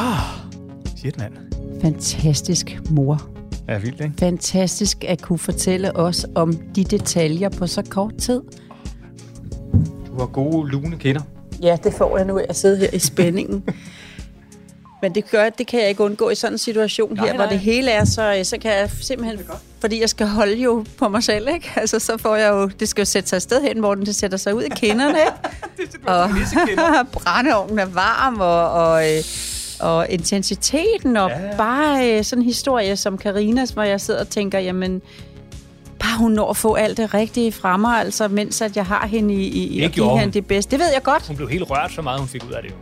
[0.09, 0.25] Ah,
[0.97, 1.33] shit, mand.
[1.83, 3.42] Fantastisk mor.
[3.69, 4.15] Ja, vildt, ikke?
[4.19, 8.41] Fantastisk at kunne fortælle os om de detaljer på så kort tid.
[10.07, 11.23] Du har gode, lune kinder.
[11.63, 13.65] Ja, det får jeg nu af at sidde her i spændingen.
[15.03, 17.43] Men det gør, det kan jeg ikke undgå i sådan en situation nej, her, nej.
[17.47, 19.41] hvor det hele er, så, så kan jeg simpelthen,
[19.81, 21.71] fordi jeg skal holde jo på mig selv, ikke?
[21.77, 24.13] Altså, så får jeg jo, det skal jo sætte sig et sted hen, hvor den
[24.13, 25.19] sætter sig ud i kinderne,
[25.77, 26.31] det er og
[27.13, 29.25] brændeovnen er varm, og, og øh,
[29.83, 34.29] og intensiteten, og ja, bare øh, sådan en historie som Karinas, hvor jeg sidder og
[34.29, 35.03] tænker, jamen,
[35.99, 39.07] bare hun når at få alt det rigtige fra mig, altså, mens at jeg har
[39.07, 40.71] hende i, i det give hende det bedste.
[40.71, 41.27] Det ved jeg godt.
[41.27, 42.77] Hun blev helt rørt så meget, hun fik ud af det jo.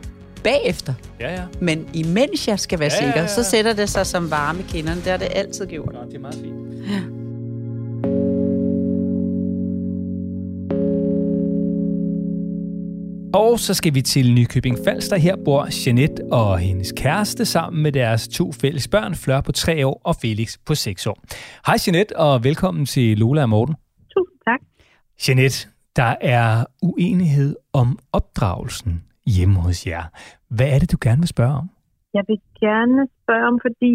[0.44, 0.94] Bagefter.
[1.20, 1.42] Ja, ja.
[1.60, 3.26] Men imens jeg skal være ja, sikker, ja, ja.
[3.26, 5.00] så sætter det sig som varme kinderne.
[5.00, 5.92] Det har det altid gjort.
[5.92, 6.90] Nå, det er meget fint.
[6.90, 7.19] Ja.
[13.34, 15.16] Og så skal vi til Nykøbing Falster.
[15.16, 19.86] Her bor Jeanette og hendes kæreste sammen med deres to fælles børn, Flør på 3
[19.86, 21.18] år og Felix på 6 år.
[21.66, 23.74] Hej Jeanette, og velkommen til Lola og Morten.
[24.14, 24.60] Tusind tak.
[25.24, 25.58] Jeanette,
[26.00, 26.48] der er
[26.90, 28.92] uenighed om opdragelsen
[29.36, 30.04] hjemme hos jer.
[30.56, 31.66] Hvad er det, du gerne vil spørge om?
[32.16, 33.92] Jeg vil gerne spørge om, fordi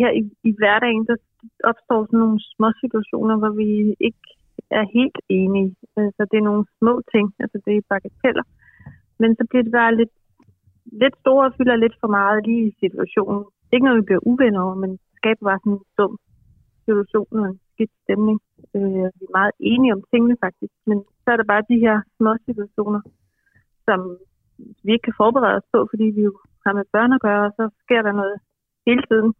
[0.00, 1.16] her i, i hverdagen, der
[1.70, 3.70] opstår sådan nogle små situationer, hvor vi
[4.08, 4.24] ikke
[4.78, 5.70] er helt enige.
[5.96, 8.46] Altså, det er nogle små ting, altså det er bagateller.
[9.20, 10.14] Men så bliver det bare lidt,
[11.02, 13.42] lidt store og fylder lidt for meget lige i situationen.
[13.44, 16.14] Det er ikke noget, vi bliver uvenner over, men skaber bare sådan en dum
[16.86, 18.38] situation og en skidt stemning.
[18.76, 21.96] Øh, vi er meget enige om tingene faktisk, men så er der bare de her
[22.16, 23.00] små situationer,
[23.86, 24.00] som
[24.84, 27.52] vi ikke kan forberede os på, fordi vi jo har med børn at gøre, og
[27.58, 28.36] så sker der noget
[28.88, 29.30] hele tiden.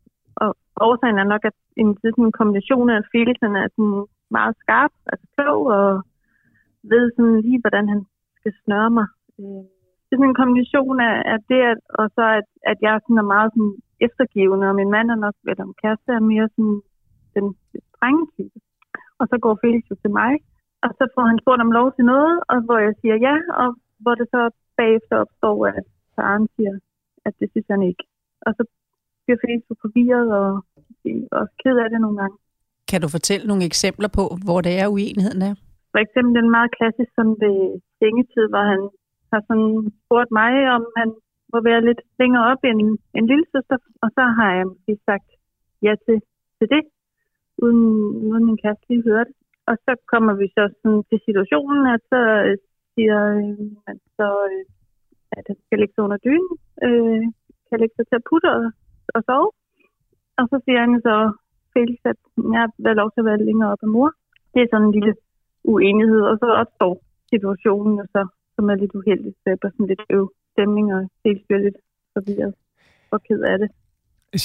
[0.43, 0.51] Og
[0.87, 5.27] årsagen er nok, at en, sådan en kombination af følelserne er sådan meget skarp, altså
[5.35, 6.03] klog, og
[6.93, 8.01] ved sådan lige, hvordan han
[8.39, 9.07] skal snøre mig.
[9.41, 9.65] Øh,
[10.05, 13.23] det er sådan en kombination af, af det, at, og så at, at jeg sådan
[13.23, 13.75] er meget sådan
[14.07, 16.79] eftergivende, og min mand er nok, eller min kæreste er mere sådan
[17.37, 17.47] den
[17.95, 18.59] strenge type.
[19.21, 20.33] Og så går Felix jo til mig,
[20.85, 23.69] og så får han spurgt om lov til noget, og hvor jeg siger ja, og
[24.03, 24.41] hvor det så
[24.81, 25.87] bagefter opstår, at
[26.17, 26.75] faren siger,
[27.27, 28.05] at det synes han ikke.
[28.47, 28.63] Og så
[29.23, 30.49] bliver Felix forvirret og
[31.41, 32.37] også ked af det nogle gange.
[32.91, 35.55] Kan du fortælle nogle eksempler på, hvor det er uenigheden er?
[35.93, 37.59] For eksempel den meget klassisk som ved
[37.99, 38.81] sengetid, hvor han
[39.33, 39.73] har sådan
[40.03, 41.09] spurgt mig, om han
[41.53, 42.79] må være lidt længere op end
[43.19, 45.29] en lille søster, og så har jeg måske sagt
[45.87, 46.17] ja til,
[46.59, 46.83] til det,
[47.63, 47.85] uden,
[48.29, 49.25] uden min kæreste lige høre.
[49.71, 52.57] Og så kommer vi så sådan til situationen, at så øh,
[52.95, 54.65] siger øh, man så, øh,
[55.37, 56.53] at han skal ligge sig under dynen,
[56.87, 57.23] øh,
[57.69, 58.65] kan lægge sig til at putte og,
[59.17, 59.51] og sove.
[60.39, 61.17] Og så siger han så,
[61.73, 62.21] Felix, at
[62.55, 62.61] jeg
[62.91, 64.11] har lov til at være længere op af mor.
[64.53, 65.15] Det er sådan en lille
[65.73, 66.95] uenighed, og så opstår
[67.33, 68.23] situationen, og så,
[68.59, 71.79] som er lidt uheldigt, så er sådan lidt øv stemning, og Felix bliver lidt
[72.15, 72.55] forvirret
[73.15, 73.71] og ked af det.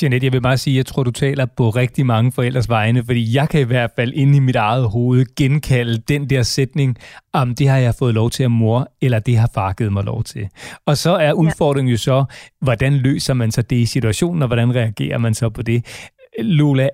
[0.01, 3.03] Jeanette, jeg vil bare sige, at jeg tror, du taler på rigtig mange forældres vegne,
[3.03, 6.97] fordi jeg kan i hvert fald inde i mit eget hoved genkalde den der sætning,
[7.33, 10.03] om det har jeg fået lov til af mor, eller det har far givet mig
[10.03, 10.49] lov til.
[10.85, 12.25] Og så er udfordringen jo så,
[12.61, 16.09] hvordan løser man så det i situationen, og hvordan reagerer man så på det?
[16.39, 16.89] Lola,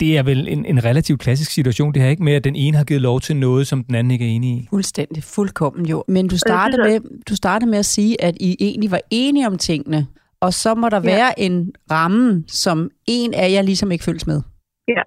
[0.00, 2.76] det er vel en, en relativt klassisk situation, det her ikke med, at den ene
[2.76, 4.66] har givet lov til noget, som den anden ikke er enig i?
[4.70, 6.04] Fuldstændig, fuldkommen jo.
[6.08, 7.00] Men du startede, med,
[7.30, 10.06] du startede med at sige, at I egentlig var enige om tingene,
[10.40, 11.10] og så må der ja.
[11.14, 11.56] være en
[11.90, 14.40] ramme, som en af jer ligesom ikke følges med.
[14.88, 15.02] Ja,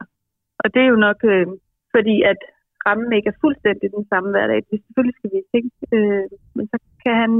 [0.63, 1.47] og det er jo nok øh,
[1.95, 2.39] fordi, at
[2.85, 4.59] rammen ikke er fuldstændig den samme hver dag.
[4.71, 7.31] Vi selvfølgelig skal vi tænke, øh, men så kan han,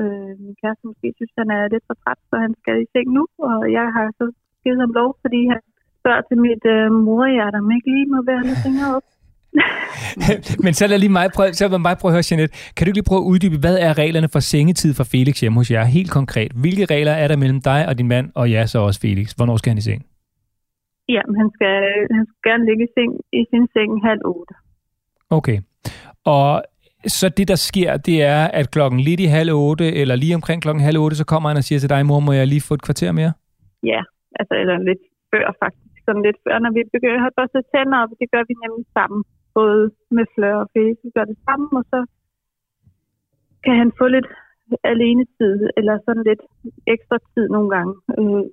[0.00, 3.08] øh, min kæreste måske synes, han er lidt for træt, så han skal i seng
[3.18, 4.26] nu, og jeg har så
[4.62, 5.60] givet ham lov, fordi han
[6.00, 9.06] spørger til mit øh, morhjerte, om ikke lige må være lidt længere op.
[10.64, 12.54] Men så lad lige mig prøve, så lad mig prøve at høre, Jeanette.
[12.74, 15.56] Kan du ikke lige prøve at uddybe, hvad er reglerne for sengetid for Felix hjemme
[15.60, 15.84] hos jer?
[15.84, 16.50] Helt konkret.
[16.62, 19.26] Hvilke regler er der mellem dig og din mand, og ja, så også Felix?
[19.32, 20.02] Hvornår skal han i seng?
[21.08, 21.74] Ja, han skal,
[22.16, 24.54] han skal gerne ligge i, seng, i sin seng halv otte.
[25.30, 25.58] Okay.
[26.24, 26.62] Og
[27.06, 30.62] så det, der sker, det er, at klokken lidt i halv otte, eller lige omkring
[30.62, 32.74] klokken halv otte, så kommer han og siger til dig, mor, må jeg lige få
[32.74, 33.32] et kvarter mere?
[33.82, 34.00] Ja,
[34.40, 35.02] altså eller lidt
[35.32, 35.94] før faktisk.
[36.06, 39.20] Sådan lidt før, når vi begynder at børste tænder op, det gør vi nemlig sammen
[39.58, 39.82] både
[40.16, 40.96] med Fleur og Felix.
[41.06, 42.00] Vi gør det sammen, og så
[43.64, 44.28] kan han få lidt
[44.92, 46.42] alene tid, eller sådan lidt
[46.94, 47.94] ekstra tid nogle gange.
[48.18, 48.44] Øh,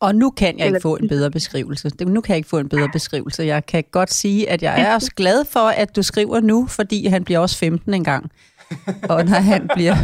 [0.00, 2.04] og nu kan jeg ikke få en bedre beskrivelse.
[2.16, 3.42] Nu kan jeg ikke få en bedre beskrivelse.
[3.42, 7.06] Jeg kan godt sige, at jeg er også glad for, at du skriver nu, fordi
[7.06, 8.30] han bliver også 15 en gang.
[9.08, 9.96] Og når han bliver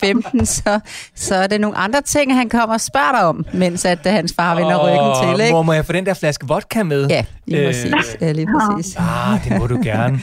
[0.00, 0.80] 15, så,
[1.14, 4.32] så er det nogle andre ting, han kommer og spørger dig om, mens at hans
[4.36, 5.44] far vender oh, ryggen til.
[5.44, 5.52] Ikke?
[5.52, 7.06] Mor, må jeg få den der flaske vodka med?
[7.08, 8.16] Ja, lige øh, præcis.
[8.20, 8.96] Ja, lige præcis.
[8.96, 10.20] Ah, det må du gerne.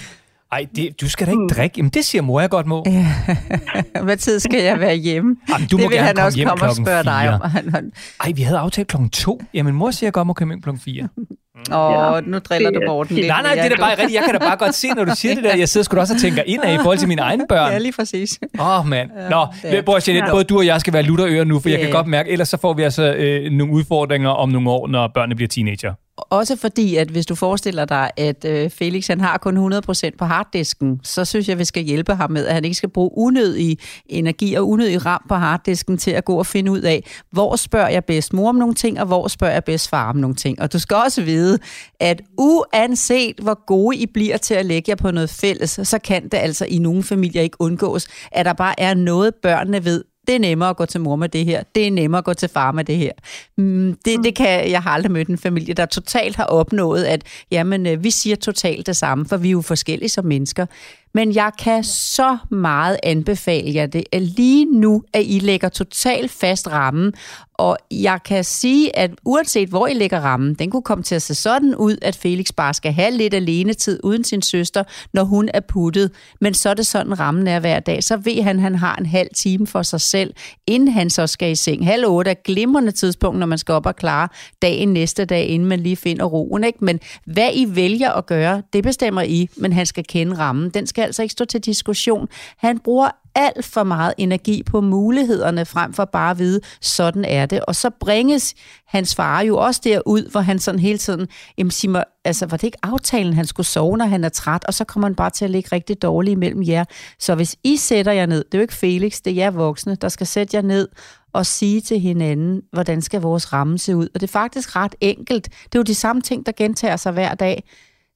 [0.51, 1.74] Ej, det, du skal da ikke drikke.
[1.78, 2.84] Jamen, det siger mor, jeg godt må.
[2.86, 3.07] Ja.
[4.03, 5.36] Hvad tid skal jeg være hjemme?
[5.49, 7.41] Jamen, du det må vil gerne han også komme og spørge dig om.
[8.24, 9.41] Ej, vi havde aftalt klokken to.
[9.53, 11.07] Jamen, mor siger, jeg godt må komme ind klokken fire.
[11.72, 13.28] Åh, oh, nu driller du Morten lidt.
[13.28, 14.14] Nej, nej, det er da bare rigtigt.
[14.14, 15.56] Jeg kan da bare godt se, når du siger det der.
[15.56, 17.72] Jeg sidder sgu da også og tænker ind af i forhold til mine egne børn.
[17.72, 18.39] Ja, lige præcis.
[18.60, 19.10] Åh, oh, mand.
[19.30, 21.91] Nå, ja, bror Jeanette, både du og jeg skal være lutterører nu, for jeg kan
[21.91, 25.36] godt mærke, ellers så får vi altså øh, nogle udfordringer om nogle år, når børnene
[25.36, 25.93] bliver teenager.
[26.18, 30.26] Også fordi, at hvis du forestiller dig, at øh, Felix han har kun 100% på
[30.26, 33.78] harddisken, så synes jeg, vi skal hjælpe ham med, at han ikke skal bruge unødig
[34.05, 37.89] energi og unødig ram på harddisken til at gå og finde ud af, hvor spørger
[37.89, 40.61] jeg bedst mor om nogle ting, og hvor spørger jeg bedst far om nogle ting.
[40.61, 41.59] Og du skal også vide,
[41.99, 46.24] at uanset hvor gode I bliver til at lægge jer på noget fælles, så kan
[46.24, 50.36] det altså i nogle familier ikke undgås, at der bare er noget, børnene ved, det
[50.36, 52.49] er nemmere at gå til mor med det her, det er nemmere at gå til
[52.49, 53.11] far med det her.
[53.57, 57.24] Mm, det, det kan, jeg har aldrig mødt en familie, der totalt har opnået, at
[57.51, 60.65] jamen, øh, vi siger totalt det samme, for vi er jo forskellige som mennesker.
[61.13, 66.32] Men jeg kan så meget anbefale jer det, at lige nu, at I lægger totalt
[66.32, 67.13] fast rammen,
[67.54, 71.22] og jeg kan sige, at uanset hvor I lægger rammen, den kunne komme til at
[71.22, 74.84] se sådan ud, at Felix bare skal have lidt alenetid uden sin søster,
[75.14, 76.12] når hun er puttet.
[76.41, 78.04] Men så er det sådan, rammen er hver dag.
[78.04, 80.34] Så ved han, at han har en halv time for sig selv,
[80.68, 81.86] inden han så skal i seng.
[81.86, 84.28] Halv otte er glimrende tidspunkt, når man skal op og klare
[84.62, 86.64] dagen næste dag, inden man lige finder roen.
[86.64, 86.86] Ikke?
[86.86, 90.70] Men hvad I vælger at gøre, det bestemmer I, men han skal kende rammen.
[90.70, 92.28] Den skal altså ikke stå til diskussion.
[92.58, 97.45] Han bruger alt for meget energi på mulighederne, frem for bare at vide, sådan er
[97.45, 97.65] det.
[97.65, 98.53] Og så bringes
[98.88, 101.27] hans far jo også derud, hvor han sådan hele tiden,
[101.57, 104.65] jamen sig mig, altså var det ikke aftalen, han skulle sove, når han er træt,
[104.65, 106.86] og så kommer han bare til at ligge rigtig dårligt imellem jer.
[107.19, 109.95] Så hvis I sætter jer ned, det er jo ikke Felix, det er jer voksne,
[109.95, 110.88] der skal sætte jer ned
[111.34, 114.07] og sige til hinanden, hvordan skal vores ramme se ud.
[114.13, 115.43] Og det er faktisk ret enkelt.
[115.45, 117.63] Det er jo de samme ting, der gentager sig hver dag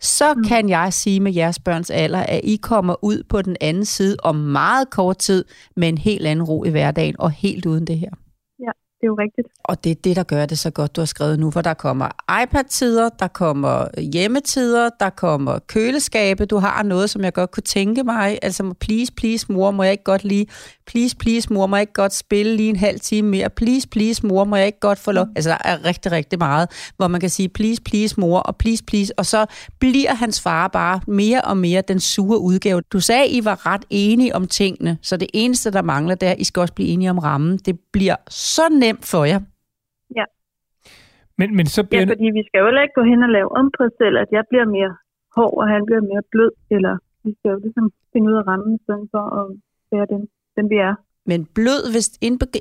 [0.02, 0.43] så mm.
[0.43, 4.16] kan jeg sige med jeres børns alder, at I kommer ud på den anden side
[4.24, 5.45] om meget kort tid
[5.76, 8.10] med en helt anden ro i hverdagen og helt uden det her
[9.02, 9.48] det er jo rigtigt.
[9.64, 11.74] Og det er det, der gør det så godt, du har skrevet nu, for der
[11.74, 12.10] kommer
[12.43, 18.04] iPad-tider, der kommer hjemmetider, der kommer køleskabe, du har noget, som jeg godt kunne tænke
[18.04, 20.48] mig, altså please, please mor, må jeg ikke godt lige,
[20.88, 24.28] please, please mor, må jeg ikke godt spille lige en halv time mere, please, please
[24.28, 25.32] mor, må jeg ikke godt få lov, mm.
[25.36, 28.84] altså der er rigtig, rigtig meget, hvor man kan sige please, please mor, og please,
[28.84, 29.45] please, og så
[29.80, 32.82] bliver hans far bare mere og mere den sure udgave.
[32.93, 36.32] Du sagde, I var ret enige om tingene, så det eneste, der mangler, det er,
[36.32, 37.58] at I skal også blive enige om rammen.
[37.58, 39.42] Det bliver så nemt for jer.
[40.16, 40.26] Ja.
[41.40, 42.02] Men, men så bliver...
[42.02, 44.16] Ja, fordi vi skal jo heller ikke gå hen og lave om på os selv,
[44.24, 44.94] at jeg bliver mere
[45.36, 46.94] hård, og han bliver mere blød, eller
[47.26, 49.46] vi skal jo ligesom finde ud af rammen, i stedet for at
[49.94, 50.22] være den,
[50.58, 50.96] den vi er.
[51.32, 52.10] Men blød, hvis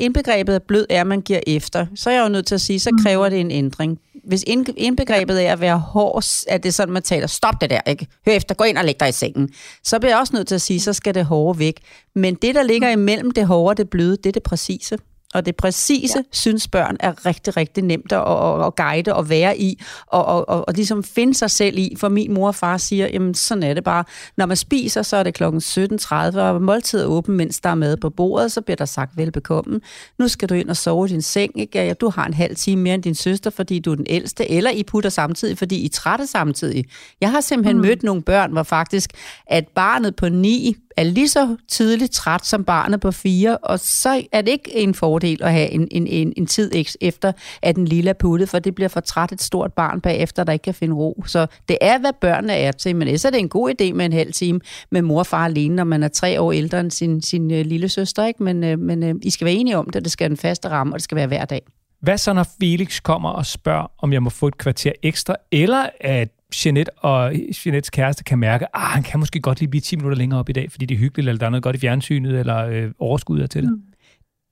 [0.00, 2.60] indbegrebet af blød er, at man giver efter, så er jeg jo nødt til at
[2.60, 2.98] sige, så mm.
[3.04, 4.00] kræver det en ændring.
[4.24, 4.44] Hvis
[4.76, 8.06] indbegrebet er at være hård, at det er sådan, man taler, stop det der, ikke?
[8.26, 9.48] Hør efter, gå ind og læg dig i sengen.
[9.82, 11.80] Så bliver jeg også nødt til at sige, så skal det hårde væk.
[12.14, 14.98] Men det, der ligger imellem det hårde og det bløde, det er det præcise.
[15.36, 16.22] Og det præcise, ja.
[16.32, 20.48] synes børn, er rigtig, rigtig nemt at, at, at guide og være i, og, og,
[20.48, 21.96] og, og ligesom finde sig selv i.
[21.98, 24.04] For min mor og far siger, jamen sådan er det bare.
[24.36, 27.74] Når man spiser, så er det klokken 17.30, og måltid er åben, mens der er
[27.74, 29.80] mad på bordet, så bliver der sagt velbekomme.
[30.18, 31.94] Nu skal du ind og sove i din seng, ikke?
[31.94, 34.70] Du har en halv time mere end din søster, fordi du er den ældste, eller
[34.70, 36.84] I putter samtidig, fordi I er trætte samtidig.
[37.20, 37.82] Jeg har simpelthen mm.
[37.82, 39.10] mødt nogle børn, hvor faktisk,
[39.46, 44.22] at barnet på ni er lige så tidligt træt som barnet på fire, og så
[44.32, 46.70] er det ikke en fordel at have en, en, en, en tid
[47.00, 47.32] efter,
[47.62, 50.52] at den lille er puttet, for det bliver for træt et stort barn bagefter, der
[50.52, 51.24] ikke kan finde ro.
[51.26, 54.06] Så det er, hvad børnene er til, men så er det en god idé med
[54.06, 56.90] en halv time med mor og far alene, når man er tre år ældre end
[56.90, 58.42] sin, sin øh, lille søster, ikke?
[58.42, 60.68] Men, øh, men øh, I skal være enige om det, det skal være en faste
[60.68, 61.62] ramme, og det skal være hver dag.
[62.00, 65.88] Hvad så, når Felix kommer og spørger, om jeg må få et kvarter ekstra, eller
[66.00, 66.28] at
[66.64, 69.96] Jeanette og Jeanettes kæreste kan mærke, at ah, han kan måske godt lige blive 10
[69.96, 71.78] minutter længere op i dag, fordi det er hyggeligt, eller der er noget godt i
[71.78, 73.70] fjernsynet, eller øh, overskud til det.
[73.70, 73.82] Mm.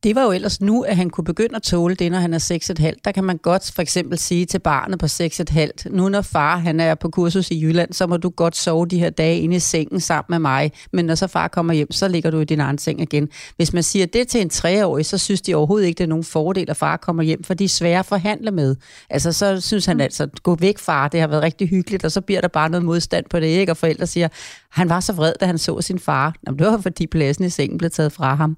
[0.05, 2.38] Det var jo ellers nu, at han kunne begynde at tåle det, når han er
[2.82, 3.00] 6,5.
[3.05, 6.80] Der kan man godt for eksempel sige til barnet på 6,5, nu når far han
[6.80, 9.59] er på kursus i Jylland, så må du godt sove de her dage inde i
[9.59, 10.72] sengen sammen med mig.
[10.92, 13.28] Men når så far kommer hjem, så ligger du i din egen seng igen.
[13.57, 16.24] Hvis man siger det til en treårig, så synes de overhovedet ikke, det er nogen
[16.24, 18.76] fordel, at far kommer hjem, for de er svære at forhandle med.
[19.11, 22.20] Altså så synes han altså, gå væk far, det har været rigtig hyggeligt, og så
[22.20, 23.72] bliver der bare noget modstand på det, ikke?
[23.72, 24.28] Og forældre siger,
[24.70, 26.34] han var så vred, da han så sin far.
[26.46, 28.57] Jamen, det var fordi pladsen i sengen blev taget fra ham.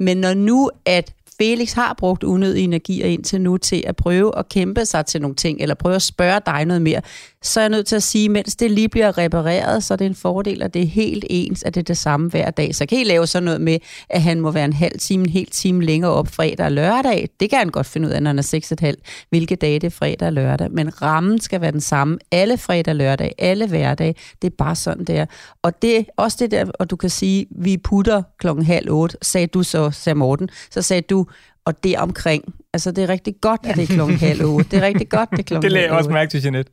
[0.00, 4.48] Men når nu, at Felix har brugt unødige energier indtil nu til at prøve at
[4.48, 7.00] kæmpe sig til nogle ting, eller prøve at spørge dig noget mere,
[7.42, 10.06] så er jeg nødt til at sige, mens det lige bliver repareret, så er det
[10.06, 12.74] en fordel, at det er helt ens, at det er det samme hver dag.
[12.74, 13.78] Så kan I lave sådan noget med,
[14.10, 17.28] at han må være en halv time, en hel time længere op fredag og lørdag.
[17.40, 19.90] Det kan han godt finde ud af, når han er 6,5, hvilke dage det er
[19.90, 20.70] fredag og lørdag.
[20.70, 24.16] Men rammen skal være den samme alle fredag og lørdag, alle hverdag.
[24.42, 25.26] Det er bare sådan, det er.
[25.62, 29.16] Og det er også det der, og du kan sige, vi putter klokken halv otte,
[29.22, 31.26] sagde du så, sagde Morten, så sagde du,
[31.64, 32.44] og det omkring.
[32.72, 34.70] Altså, det er rigtig godt, at det er klokken halv otte.
[34.70, 36.72] Det er rigtig godt, det er klokken Det lagde jeg også mærke til, Jeanette.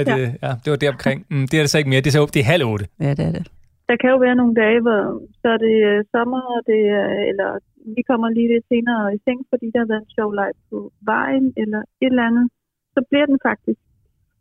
[0.00, 0.16] At, ja.
[0.18, 1.18] Øh, ja, det var det omkring.
[1.30, 2.02] Mm, det er det så ikke mere.
[2.04, 2.84] Det er, så, det er halv otte.
[3.04, 3.44] Ja, det er det.
[3.88, 5.00] Der kan jo være nogle dage, hvor
[5.40, 7.50] så er det uh, sommer, og det, uh, eller
[7.96, 10.78] vi kommer lige lidt senere i seng, fordi der har været en sjov leg på
[11.12, 12.46] vejen, eller et eller andet.
[12.94, 13.80] Så bliver den faktisk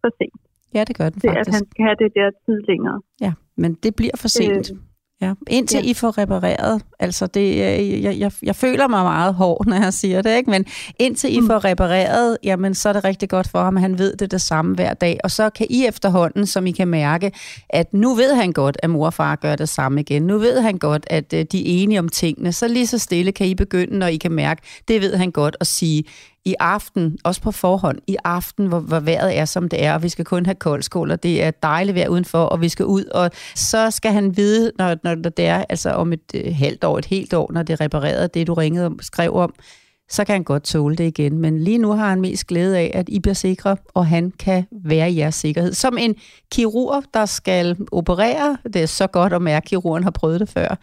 [0.02, 0.42] for sent.
[0.76, 1.40] Ja, det gør den faktisk.
[1.40, 2.98] Det, at han skal have det der tid længere.
[3.26, 4.68] Ja, men det bliver for sent.
[4.72, 4.78] Øh,
[5.24, 5.90] Ja, indtil ja.
[5.90, 6.82] I får repareret.
[7.00, 10.50] Altså, det, øh, jeg, jeg, jeg føler mig meget hård, når jeg siger det, ikke?
[10.52, 10.66] men
[11.00, 11.48] indtil I mm.
[11.48, 14.76] får repareret, jamen, så er det rigtig godt for ham, han ved det det samme
[14.76, 15.20] hver dag.
[15.24, 17.32] Og så kan I efterhånden, som I kan mærke,
[17.70, 20.22] at nu ved han godt, at mor og far gør det samme igen.
[20.24, 22.54] Nu ved han godt, at øh, de er enige om tingene.
[22.54, 25.58] Så lige så stille kan I begynde, når I kan mærke, det ved han godt,
[25.60, 26.04] at sige,
[26.46, 30.04] i aften, også på forhånd, i aften, hvor, hvor vejret er, som det er, og
[30.04, 33.06] vi skal kun have koldskål, og det er dejligt vejr udenfor, og vi skal ud,
[33.06, 36.98] og så skal han vide, når, når det er altså om et øh, halvt år,
[36.98, 39.54] et helt år, når det er repareret, det du ringede og skrev om,
[40.10, 41.38] så kan han godt tåle det igen.
[41.38, 44.66] Men lige nu har han mest glæde af, at I bliver sikre, og han kan
[44.86, 45.74] være i jeres sikkerhed.
[45.74, 46.16] Som en
[46.52, 50.50] kirurg, der skal operere, det er så godt at mærke, at kirurgen har prøvet det
[50.50, 50.76] før,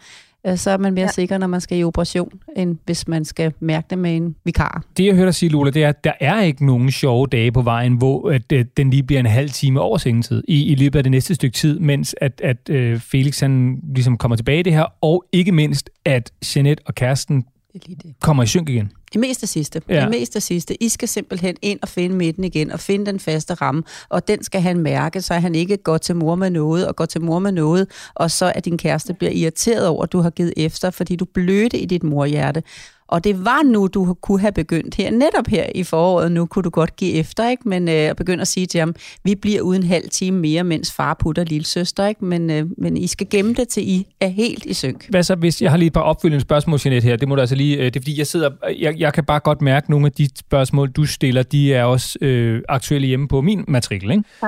[0.55, 1.11] så er man mere ja.
[1.11, 4.83] sikker, når man skal i operation, end hvis man skal mærke det med en vikar.
[4.97, 7.51] Det, jeg hørte dig sige, Lola, det er, at der er ikke nogen sjove dage
[7.51, 10.75] på vejen, hvor at, at den lige bliver en halv time over sengetid i, i
[10.75, 14.59] løbet af det næste stykke tid, mens at, at uh, Felix han ligesom kommer tilbage
[14.59, 18.13] i det her, og ikke mindst, at Jeanette og kæresten det lige det.
[18.21, 18.91] kommer i synk igen.
[19.13, 19.81] Det mest det sidste.
[19.89, 20.01] Ja.
[20.01, 20.83] Det mest det sidste.
[20.83, 24.43] I skal simpelthen ind og finde midten igen, og finde den faste ramme, og den
[24.43, 27.39] skal han mærke, så han ikke går til mor med noget, og går til mor
[27.39, 30.89] med noget, og så at din kæreste bliver irriteret over, at du har givet efter,
[30.89, 32.63] fordi du blødte i dit morhjerte.
[33.11, 35.11] Og det var nu, du kunne have begyndt her.
[35.11, 37.69] Netop her i foråret, nu kunne du godt give efter, ikke?
[37.69, 40.93] men øh, begynde at sige til ham, vi bliver uden en halv time mere, mens
[40.93, 42.25] far putter lille søster, ikke?
[42.25, 45.09] Men, øh, men I skal gemme det til I er helt i synk.
[45.09, 47.15] Hvad så, hvis jeg har lige et par opfølgende spørgsmål, Jeanette, her?
[47.15, 48.49] Det må du altså lige, øh, det er fordi, jeg sidder,
[48.79, 51.83] jeg, jeg kan bare godt mærke, at nogle af de spørgsmål, du stiller, de er
[51.83, 54.23] også øh, aktuelle hjemme på min matrikel, ikke?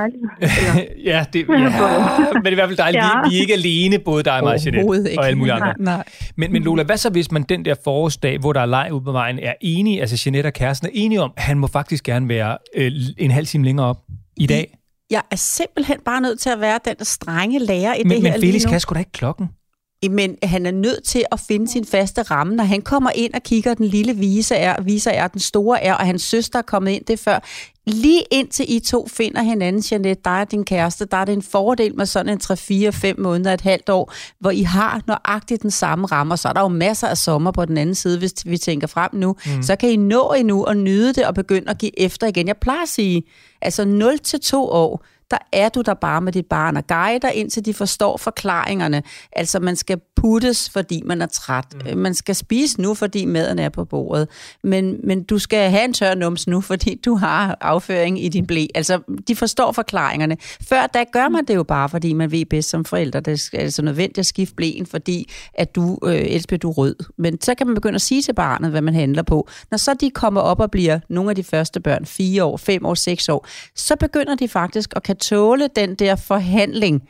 [1.11, 1.55] ja, det, ja,
[2.33, 3.03] men det er i hvert fald dejligt.
[3.03, 3.09] Ja.
[3.23, 5.73] Vi, vi er ikke alene, både dig og mig, Jeanette, og alle mulige andre.
[5.79, 6.03] Nej.
[6.35, 9.03] Men, men Lola, hvad så, hvis man den der forårsdag, hvor der er leg ude
[9.03, 12.03] på vejen, er enige, altså Jeanette og kæresten er enige om, at han må faktisk
[12.03, 14.01] gerne være øh, en halv time længere op
[14.37, 14.77] i dag?
[15.09, 18.31] Jeg er simpelthen bare nødt til at være den strenge lærer i men, det her
[18.31, 19.49] Men Felix kan sgu da ikke klokken
[20.09, 22.55] men han er nødt til at finde sin faste ramme.
[22.55, 25.93] Når han kommer ind og kigger, den lille vise er, viser er, den store er,
[25.93, 27.39] og hans søster er kommet ind det før.
[27.85, 31.41] Lige indtil I to finder hinanden, Jeanette, dig og din kæreste, der er det en
[31.41, 32.39] fordel med sådan en
[33.17, 36.53] 3-4-5 måneder, et halvt år, hvor I har nøjagtigt den samme ramme, og så er
[36.53, 39.35] der jo masser af sommer på den anden side, hvis vi tænker frem nu.
[39.45, 39.63] Mm.
[39.63, 42.47] Så kan I nå endnu og nyde det og begynde at give efter igen.
[42.47, 43.23] Jeg plejer at sige,
[43.61, 43.83] altså
[44.53, 48.17] 0-2 år, der er du der bare med dit barn og guider, indtil de forstår
[48.17, 49.03] forklaringerne.
[49.31, 51.65] Altså, man skal puttes, fordi man er træt.
[51.73, 51.97] Mm.
[51.97, 54.27] Man skal spise nu, fordi maden er på bordet.
[54.63, 58.47] Men, men du skal have en tør nums nu, fordi du har afføring i din
[58.47, 58.65] blæ.
[58.75, 60.37] Altså, de forstår forklaringerne.
[60.61, 63.19] Før da gør man det jo bare, fordi man ved bedst som forældre.
[63.19, 66.95] Det er altså nødvendigt at skifte blæen, fordi at du, øh, elsker du rød.
[67.17, 69.47] Men så kan man begynde at sige til barnet, hvad man handler på.
[69.71, 72.85] Når så de kommer op og bliver nogle af de første børn, fire år, fem
[72.85, 77.01] år, seks år, så begynder de faktisk at kan tåle den der forhandling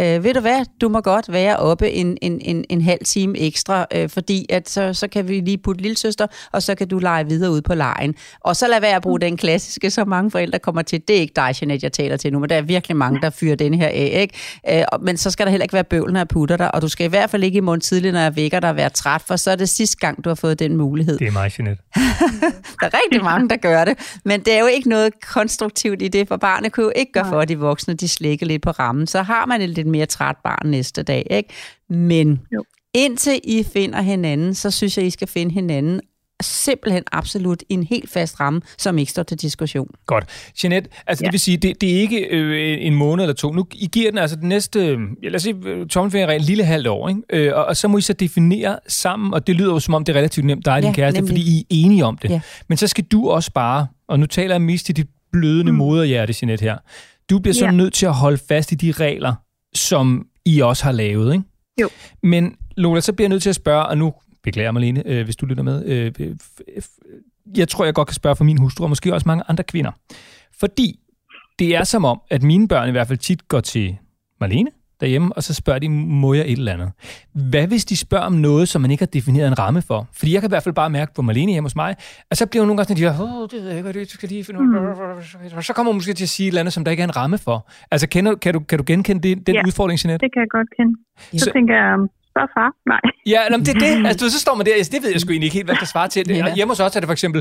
[0.00, 3.38] øh, ved du hvad, du må godt være oppe en, en, en, en halv time
[3.38, 6.88] ekstra, øh, fordi at så, så kan vi lige putte lille søster, og så kan
[6.88, 8.14] du lege videre ud på lejen.
[8.40, 11.02] Og så lad være at bruge den klassiske, så mange forældre kommer til.
[11.08, 13.30] Det er ikke dig, Jeanette, jeg taler til nu, men der er virkelig mange, der
[13.30, 14.30] fyrer den her af.
[14.68, 14.80] Ikke?
[14.80, 16.88] Øh, men så skal der heller ikke være bøvl, når jeg putter dig, og du
[16.88, 19.36] skal i hvert fald ikke i morgen tidlig, når jeg vækker dig, være træt, for
[19.36, 21.18] så er det sidste gang, du har fået den mulighed.
[21.18, 21.82] Det er mig, Jeanette.
[22.80, 26.08] der er rigtig mange, der gør det, men det er jo ikke noget konstruktivt i
[26.08, 28.70] det, for barnet kunne jo ikke gøre for, at de voksne de slækker lidt på
[28.70, 29.06] rammen.
[29.06, 31.26] Så har man et lidt mere træt barn næste dag.
[31.30, 31.48] Ikke?
[31.88, 32.64] Men jo.
[32.94, 36.00] indtil I finder hinanden, så synes jeg, I skal finde hinanden
[36.42, 39.88] simpelthen absolut en helt fast ramme, som ikke står til diskussion.
[40.06, 40.24] Godt.
[40.64, 41.26] Jeanette, altså ja.
[41.26, 43.52] det vil sige, det, det er ikke øh, en måned eller to.
[43.52, 44.80] Nu I giver den altså den næste,
[45.22, 47.20] ja, lad os sige, øh, tommelfingerregel, en lille halvt år, ikke?
[47.30, 50.04] Øh, og, og så må I så definere sammen, og det lyder jo som om,
[50.04, 51.32] det er relativt nemt, dig og din ja, kæreste, nemlig.
[51.32, 52.30] fordi I er enige om det.
[52.30, 52.40] Ja.
[52.68, 55.78] Men så skal du også bare, og nu taler jeg mest til dit blødende mm.
[55.78, 56.76] moderhjerte, Jeanette her,
[57.30, 57.70] du bliver så ja.
[57.70, 59.34] nødt til at holde fast i de regler,
[59.74, 61.44] som I også har lavet, ikke?
[61.80, 61.88] Jo.
[62.22, 65.24] Men Lola, så bliver jeg nødt til at spørge, og nu beklager mig, Lene, øh,
[65.24, 65.84] hvis du lytter med.
[65.86, 66.36] Øh,
[67.56, 69.90] jeg tror, jeg godt kan spørge for min hustru, og måske også mange andre kvinder.
[70.60, 70.98] Fordi
[71.58, 73.96] det er som om, at mine børn i hvert fald tit går til
[74.40, 74.70] Marlene,
[75.02, 76.90] derhjemme, og så spørger de, må jeg et eller andet?
[77.50, 80.08] Hvad hvis de spørger om noget, som man ikke har defineret en ramme for?
[80.18, 81.96] Fordi jeg kan i hvert fald bare mærke på Malene hjemme hos mig,
[82.30, 84.10] at så bliver hun nogle gange sådan, at oh, det ved jeg ikke, hvad det
[84.10, 85.56] skal lige finde mm.
[85.56, 87.08] Og så kommer hun måske til at sige et eller andet, som der ikke er
[87.08, 87.68] en ramme for.
[87.90, 90.26] Altså, kender, kan, du, kan du genkende det, den ja, udfordring, Jeanette?
[90.26, 90.92] det kan jeg godt kende.
[91.18, 92.70] Så, så tænker jeg, spørg far.
[92.92, 93.04] Nej.
[93.34, 94.06] Ja, nå, det er det.
[94.10, 95.86] Altså, så står man der, altså, det ved jeg sgu egentlig ikke helt, hvad der
[95.94, 96.28] svarer til.
[96.28, 96.54] Det, ja.
[96.54, 97.40] Hjemme hos os er det for eksempel,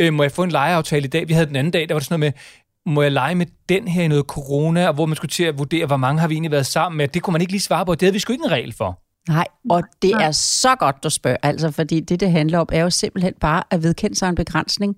[0.00, 1.28] øh, må jeg få en lejeaftale i dag?
[1.28, 2.40] Vi havde den anden dag, der var det sådan noget med,
[2.86, 5.58] må jeg lege med den her i noget corona, og hvor man skulle til at
[5.58, 7.08] vurdere, hvor mange har vi egentlig været sammen med.
[7.08, 7.94] Det kunne man ikke lige svare på.
[7.94, 9.00] Det havde vi sgu ikke en regel for.
[9.28, 12.82] Nej, og det er så godt, du spørger, altså, fordi det, det handler om, er
[12.82, 14.96] jo simpelthen bare at vedkende sig en begrænsning.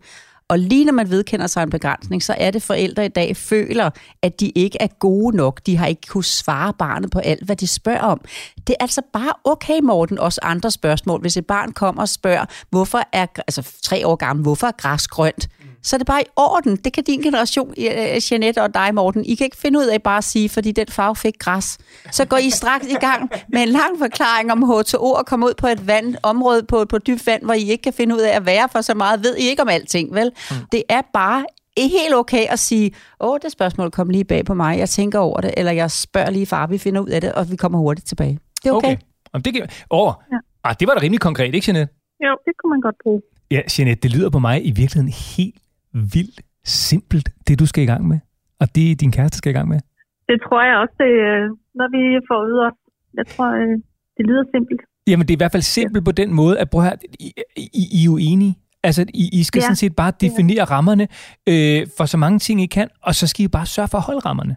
[0.49, 3.91] Og lige når man vedkender sig en begrænsning, så er det forældre i dag føler,
[4.23, 5.61] at de ikke er gode nok.
[5.67, 8.21] De har ikke kunnet svare barnet på alt, hvad de spørger om.
[8.67, 11.21] Det er altså bare okay, Morten, også andre spørgsmål.
[11.21, 15.09] Hvis et barn kommer og spørger, hvorfor er, altså tre år gammel, hvorfor er græs
[15.09, 15.49] grønt?
[15.83, 16.77] Så er det bare i orden.
[16.77, 20.03] Det kan din generation, øh, Jeanette og dig, Morten, I kan ikke finde ud af
[20.03, 21.79] bare at sige, fordi den farve fik græs.
[22.11, 25.55] Så går I straks i gang med en lang forklaring om H2O og kommer ud
[25.55, 28.37] på et vand, område på, på dybt vand, hvor I ikke kan finde ud af
[28.37, 29.25] at være for så meget.
[29.25, 30.33] Ved I ikke om alting, vel?
[30.51, 30.57] Mm.
[30.73, 31.45] Det er bare
[31.77, 35.41] helt okay at sige, åh, det spørgsmål kom lige bag på mig, jeg tænker over
[35.41, 38.09] det, eller jeg spørger lige far, vi finder ud af det, og vi kommer hurtigt
[38.09, 38.39] tilbage.
[38.63, 38.89] Det er okay.
[38.89, 38.97] okay.
[39.33, 40.37] Om det, oh, ja.
[40.65, 41.95] ah, det var da rimelig konkret, ikke Jeanette?
[42.25, 43.23] Jo, det kunne man godt bruge.
[43.51, 45.63] Ja, Jeanette, det lyder på mig i virkeligheden helt
[45.93, 48.19] vildt simpelt, det du skal i gang med,
[48.61, 49.81] og det din kæreste skal i gang med.
[50.29, 51.45] Det tror jeg også, det, øh,
[51.79, 52.71] når vi får ud af.
[53.15, 53.75] Jeg tror, øh,
[54.17, 54.81] det lyder simpelt.
[55.07, 56.05] Jamen, det er i hvert fald simpelt ja.
[56.05, 58.55] på den måde, at prøv her, I, I, I er jo enige.
[58.83, 59.63] Altså, I, I skal ja.
[59.63, 61.09] sådan set bare definere rammerne
[61.49, 64.05] øh, for så mange ting, I kan, og så skal I bare sørge for at
[64.05, 64.57] holde rammerne.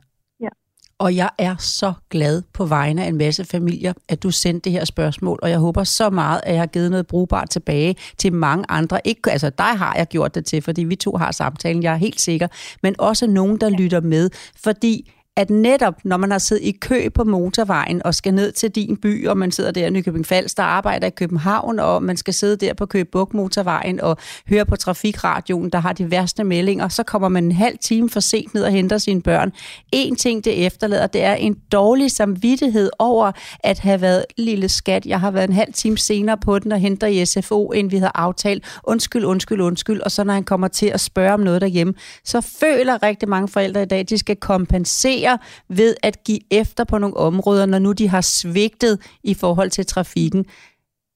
[1.00, 4.72] Og jeg er så glad på vegne af en masse familier, at du sendte det
[4.72, 8.34] her spørgsmål, og jeg håber så meget, at jeg har givet noget brugbart tilbage til
[8.34, 9.00] mange andre.
[9.08, 11.98] Ikke, altså dig har jeg gjort det til, fordi vi to har samtalen, jeg er
[11.98, 12.48] helt sikker,
[12.84, 14.30] men også nogen, der lytter med,
[14.64, 18.72] fordi at netop når man har siddet i kø på motorvejen og skal ned til
[18.72, 22.18] din by, og man sidder der i Nykøbing Falster der arbejder i København, og man
[22.18, 24.18] skal sidde der på Køge Buk motorvejen og
[24.50, 28.20] høre på trafikradioen, der har de værste meldinger, så kommer man en halv time for
[28.20, 29.52] sent ned og henter sine børn.
[29.92, 35.06] En ting, det efterlader, det er en dårlig samvittighed over at have været lille skat.
[35.06, 37.98] Jeg har været en halv time senere på den og henter i SFO, end vi
[37.98, 38.80] havde aftalt.
[38.84, 40.02] Undskyld, undskyld, undskyld.
[40.02, 43.48] Og så når han kommer til at spørge om noget derhjemme, så føler rigtig mange
[43.48, 45.38] forældre i dag, at de skal kompensere reagere
[45.70, 49.86] ved at give efter på nogle områder, når nu de har svigtet i forhold til
[49.86, 50.46] trafikken.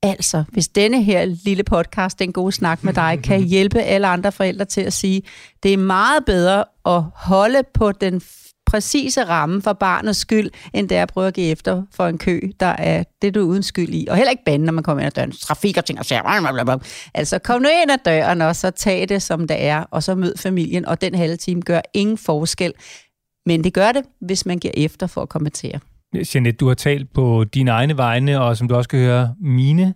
[0.03, 4.32] Altså, hvis denne her lille podcast, Den gode snak med dig, kan hjælpe alle andre
[4.32, 5.22] forældre til at sige,
[5.64, 8.22] det er meget bedre at holde på den
[8.70, 12.18] præcise ramme for barnets skyld, end det er at prøve at give efter for en
[12.18, 14.07] kø, der er det, du er uden skyld i.
[14.10, 15.32] Og heller ikke bande, når man kommer ind ad døren.
[15.32, 16.80] Trafik og ting og sager.
[17.14, 20.16] Altså, kom nu ind ad døren, og så tag det, som det er, og så
[20.16, 22.74] mød familien, og den halve time gør ingen forskel.
[23.50, 25.80] Men det gør det, hvis man giver efter for at kommentere.
[26.36, 29.93] Jeanette, du har talt på dine egne vegne, og som du også kan høre, mine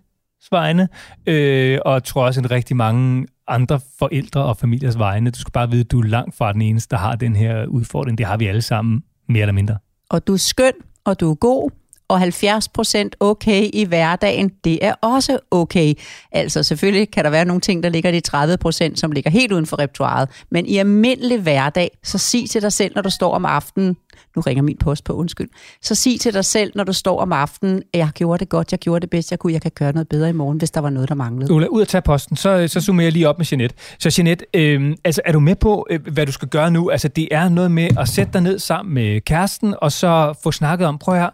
[0.51, 0.88] vegne,
[1.28, 5.32] øh, og tror også en rigtig mange andre forældre og familiers vegne.
[5.32, 7.66] Du skal bare vide, at du er langt fra den eneste, der har den her
[7.66, 8.18] udfordring.
[8.18, 9.78] Det har vi alle sammen, mere eller mindre.
[10.10, 10.74] Og du er skøn,
[11.06, 11.72] og du er god,
[12.14, 15.93] og 70% okay i hverdagen, det er også okay.
[16.32, 19.51] Altså selvfølgelig kan der være nogle ting, der ligger i de 30%, som ligger helt
[19.51, 23.34] uden for repertoiret, men i almindelig hverdag, så sig til dig selv, når du står
[23.34, 23.97] om aftenen,
[24.36, 25.49] nu ringer min post på, undskyld,
[25.82, 28.72] så sig til dig selv, når du står om aftenen, at jeg gjorde det godt,
[28.72, 30.82] jeg gjorde det bedst, jeg kunne, jeg kan gøre noget bedre i morgen, hvis der
[30.82, 31.53] var noget, der manglede.
[31.53, 33.76] Ulla, ud at tage posten, så, så summerer jeg lige op med Jeanette.
[33.99, 36.89] Så Jeanette, øh, altså er du med på, øh, hvad du skal gøre nu?
[36.89, 40.51] Altså det er noget med at sætte dig ned sammen med kæresten, og så få
[40.51, 41.30] snakket om, prøv her,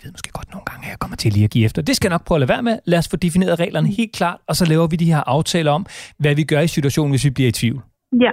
[0.00, 1.80] jeg ved måske godt nogle gange, at jeg kommer til lige at give efter.
[1.88, 2.76] Det skal jeg nok prøve at lade være med.
[2.92, 3.96] Lad os få defineret reglerne mm.
[3.98, 5.82] helt klart, og så laver vi de her aftaler om,
[6.22, 7.78] hvad vi gør i situationen, hvis vi bliver i tvivl.
[8.24, 8.32] Ja,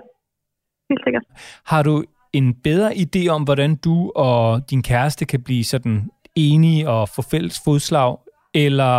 [0.89, 1.25] helt sikkert.
[1.71, 1.93] Har du
[2.39, 3.95] en bedre idé om, hvordan du
[4.27, 4.41] og
[4.71, 5.97] din kæreste kan blive sådan
[6.35, 8.11] enige og få fælles fodslag,
[8.65, 8.95] eller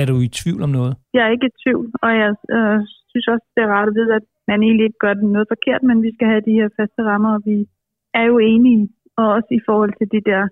[0.00, 0.92] er du i tvivl om noget?
[1.16, 2.78] Jeg er ikke i tvivl, og jeg øh,
[3.10, 5.96] synes også, det er rart at vide, at man egentlig ikke gør noget forkert, men
[6.06, 7.56] vi skal have de her faste rammer, og vi
[8.20, 8.88] er jo enige,
[9.20, 10.42] og også i forhold til de der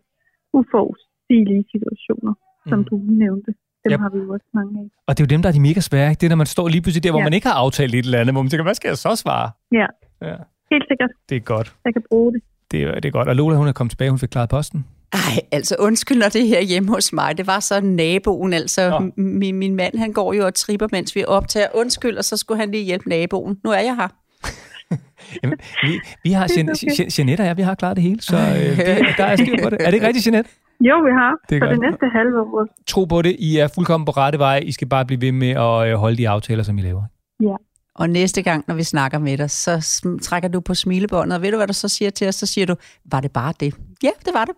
[0.58, 2.68] uforudsigelige stilige situationer, mm.
[2.70, 3.50] som du nævnte.
[3.84, 4.00] Dem yep.
[4.00, 4.86] har vi jo også mange af.
[5.06, 6.08] Og det er jo dem, der er de mega svære.
[6.10, 6.20] Ikke?
[6.20, 7.28] Det er, når man står lige pludselig der, hvor ja.
[7.28, 9.50] man ikke har aftalt et eller andet, hvor man tænker, hvad skal jeg så svare?
[9.80, 9.88] Ja,
[10.28, 10.36] ja.
[10.72, 11.10] helt sikkert.
[11.28, 11.68] Det er godt.
[11.84, 12.42] Jeg kan bruge det.
[12.70, 13.28] Det er, det er godt.
[13.28, 14.86] Og Lola, hun er kommet tilbage, hun fik klaret posten.
[15.12, 19.54] Ej, altså undskyld, når det her hjemme hos mig, det var så naboen, altså min,
[19.54, 21.66] min mand, han går jo og tripper, mens vi optager.
[21.74, 23.60] Undskyld, og så skulle han lige hjælpe naboen.
[23.64, 24.08] Nu er jeg her.
[25.42, 26.46] Jamen, vi, vi har,
[27.18, 29.70] Jeanette og jeg, vi har klaret det hele, så øh, det, der er styr på
[29.70, 29.80] det.
[29.80, 30.50] Er det ikke rigtigt, Jeanette?
[30.80, 31.32] Jo, vi har.
[31.50, 31.70] Det for godt.
[31.70, 32.66] det næste halve år.
[32.86, 33.36] Tro på det.
[33.38, 34.58] I er fuldkommen på rette vej.
[34.64, 37.02] I skal bare blive ved med at øh, holde de aftaler, som I laver.
[37.42, 37.56] Ja.
[37.94, 39.72] Og næste gang, når vi snakker med dig, så
[40.22, 42.34] trækker du på smilebåndet, og ved du, hvad du så siger til os?
[42.34, 42.74] Så siger du,
[43.04, 43.74] var det bare det?
[44.02, 44.54] Ja, det var det.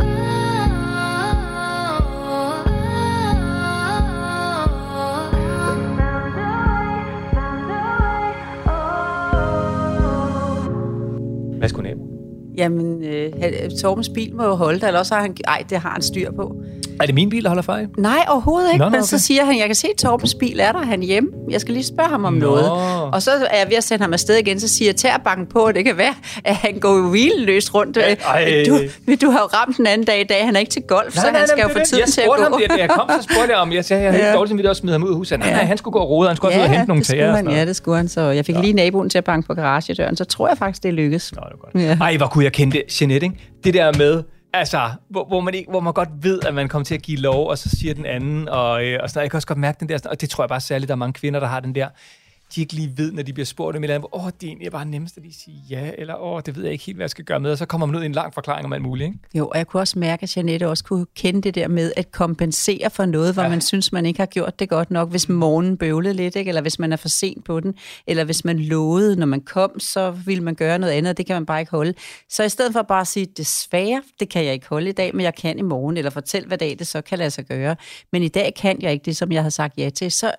[11.59, 12.00] Hvad skulle nabo?
[12.61, 13.33] Jamen, øh,
[13.83, 15.37] Torbens bil må jo holde det, eller også har han...
[15.45, 16.57] Ej, det har han styr på.
[17.01, 17.89] Er det min bil, der holder fejl?
[17.99, 18.79] Nej, overhovedet ikke.
[18.79, 18.97] Nå, nå, okay.
[18.97, 21.31] Men så siger han, jeg kan se, at Torbens bil er der, han hjemme.
[21.51, 22.47] Jeg skal lige spørge ham om nå.
[22.47, 22.71] noget.
[23.13, 25.47] Og så er jeg ved at sende ham afsted igen, så siger jeg, tag banken
[25.47, 27.97] på, det kan være, at han går hvileløst rundt.
[27.97, 28.65] Ej.
[28.69, 28.79] Du,
[29.27, 31.25] du har jo ramt den anden dag i dag, han er ikke til golf, nej,
[31.25, 32.43] så nej, han skal nej, jo få tid til at gå.
[32.43, 34.35] Ham, jeg, jeg kom, så spurgte jeg om, jeg sagde, jeg havde ja.
[34.35, 35.39] dårligt vidt også smide ham ud af huset.
[35.39, 37.05] Nej, nej, han skulle gå og rode, han skulle ja, også ud og hente nogle
[37.05, 37.37] tager.
[37.37, 40.17] Han, ja, det skulle han, så jeg fik lige naboen til at banke på garagedøren,
[40.17, 41.33] så tror jeg faktisk, det lykkes.
[41.33, 42.01] Nå, det er godt.
[42.01, 42.05] Ja.
[42.05, 43.37] Ej, hvor kunne jeg kende det, Jeanette, ikke?
[43.65, 44.23] Det der med,
[44.53, 47.19] Altså, hvor, hvor, man ikke, hvor man godt ved, at man kommer til at give
[47.19, 49.81] lov, og så siger den anden, og, øh, og så jeg kan også godt mærke
[49.81, 51.75] den der, og det tror jeg bare særligt, der er mange kvinder, der har den
[51.75, 51.89] der,
[52.55, 54.47] de ikke lige ved, når de bliver spurgt om et eller andet, åh, det er
[54.47, 57.05] egentlig bare nemmest at lige sige ja, eller åh, det ved jeg ikke helt, hvad
[57.05, 58.83] jeg skal gøre med, og så kommer man ud i en lang forklaring om alt
[58.83, 59.19] muligt, ikke?
[59.35, 62.13] Jo, og jeg kunne også mærke, at Janette også kunne kende det der med at
[62.13, 63.49] kompensere for noget, hvor ja.
[63.49, 66.49] man synes, man ikke har gjort det godt nok, hvis morgenen bøvlede lidt, ikke?
[66.49, 67.75] eller hvis man er for sent på den,
[68.07, 71.27] eller hvis man lovede, når man kom, så ville man gøre noget andet, og det
[71.27, 71.95] kan man bare ikke holde.
[72.29, 75.17] Så i stedet for bare at sige, desværre, det kan jeg ikke holde i dag,
[75.17, 77.77] men jeg kan i morgen, eller fortæl, hvad dag det så kan lade sig gøre.
[78.13, 80.33] Men i dag kan jeg ikke det, som jeg har sagt ja til, så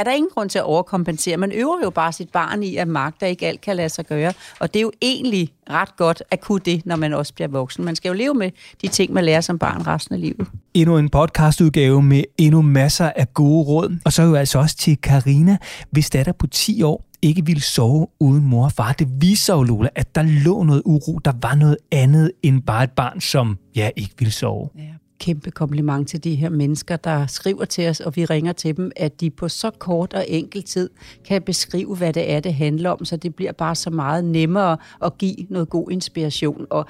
[0.00, 1.36] er der ingen grund til at overkompensere.
[1.36, 4.32] Man øver jo bare sit barn i, at magter ikke alt kan lade sig gøre.
[4.60, 7.84] Og det er jo egentlig ret godt at kunne det, når man også bliver voksen.
[7.84, 8.50] Man skal jo leve med
[8.82, 10.48] de ting, man lærer som barn resten af livet.
[10.74, 13.98] Endnu en podcastudgave med endnu masser af gode råd.
[14.04, 15.56] Og så jo altså også til Karina,
[15.90, 18.92] hvis datter på 10 år ikke ville sove uden mor og far.
[18.92, 21.18] Det viser jo, Lola, at der lå noget uro.
[21.24, 24.68] Der var noget andet end bare et barn, som ja, ikke ville sove.
[24.78, 24.82] Ja
[25.20, 28.90] kæmpe kompliment til de her mennesker, der skriver til os, og vi ringer til dem,
[28.96, 30.90] at de på så kort og enkel tid
[31.24, 34.76] kan beskrive, hvad det er, det handler om, så det bliver bare så meget nemmere
[35.04, 36.66] at give noget god inspiration.
[36.70, 36.86] Og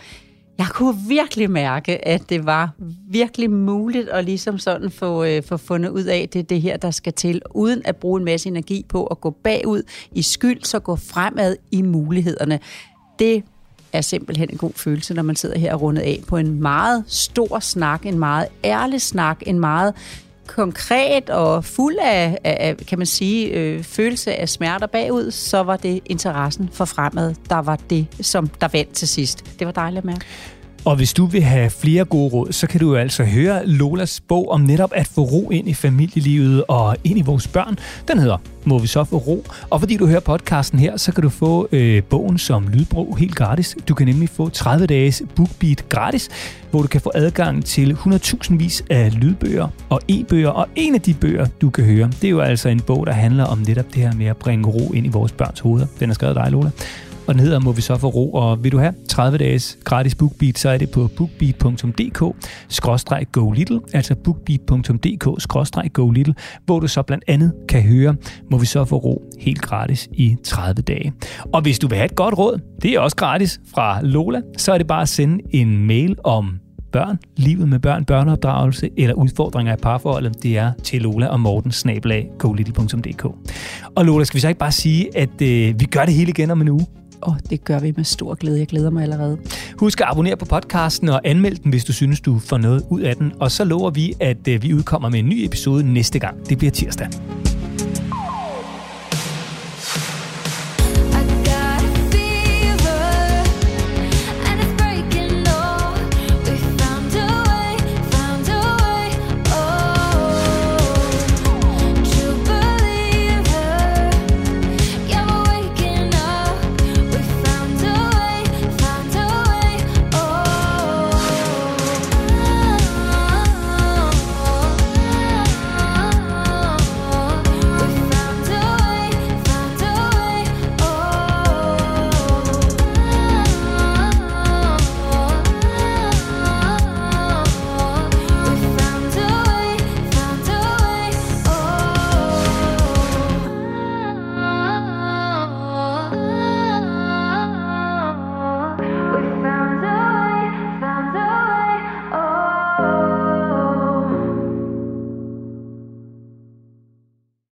[0.59, 2.71] jeg kunne virkelig mærke, at det var
[3.09, 6.91] virkelig muligt at ligesom sådan få, øh, få fundet ud af, det det her, der
[6.91, 10.79] skal til, uden at bruge en masse energi på at gå bagud i skyld, så
[10.79, 12.59] gå fremad i mulighederne.
[13.19, 13.45] Det
[13.93, 17.05] er simpelthen en god følelse, når man sidder her og rundet af på en meget
[17.07, 19.95] stor snak, en meget ærlig snak, en meget
[20.47, 25.77] konkret og fuld af, af kan man sige, øh, følelse af smerter bagud, så var
[25.77, 29.45] det interessen for fremad, der var det, som der vandt til sidst.
[29.59, 30.25] Det var dejligt at mærke.
[30.85, 34.21] Og hvis du vil have flere gode råd, så kan du jo altså høre Lolas
[34.21, 37.79] bog om netop at få ro ind i familielivet og ind i vores børn.
[38.09, 39.45] Den hedder Må vi så få ro?
[39.71, 43.35] Og fordi du hører podcasten her, så kan du få øh, bogen som lydbrug helt
[43.35, 43.77] gratis.
[43.89, 46.29] Du kan nemlig få 30 dages BookBeat gratis,
[46.71, 50.51] hvor du kan få adgang til 100.000 vis af lydbøger og e-bøger.
[50.51, 53.13] Og en af de bøger, du kan høre, det er jo altså en bog, der
[53.13, 55.87] handler om netop det her med at bringe ro ind i vores børns hoveder.
[56.01, 56.71] Den er skrevet af dig, Lola
[57.27, 60.15] og den hedder Må vi så få ro, og vil du have 30 dages gratis
[60.15, 67.53] BookBeat, så er det på bookbeat.dk-go little, altså bookbeat.dk-go little, hvor du så blandt andet
[67.69, 68.17] kan høre
[68.51, 71.13] Må vi så få ro helt gratis i 30 dage.
[71.53, 74.73] Og hvis du vil have et godt råd, det er også gratis fra Lola, så
[74.73, 76.59] er det bare at sende en mail om
[76.93, 81.73] børn, livet med børn, børneopdragelse eller udfordringer i parforholdet, det er til Lola og Morten
[81.73, 83.25] snabelag golittle.dk.
[83.97, 86.51] Og Lola, skal vi så ikke bare sige, at øh, vi gør det hele igen
[86.51, 86.87] om en uge?
[87.23, 88.59] Og det gør vi med stor glæde.
[88.59, 89.39] Jeg glæder mig allerede.
[89.79, 93.01] Husk at abonnere på podcasten og anmeld den, hvis du synes, du får noget ud
[93.01, 93.33] af den.
[93.41, 96.49] Og så lover vi, at øh, vi udkommer med en ny episode næste gang.
[96.49, 97.09] Det bliver tirsdag.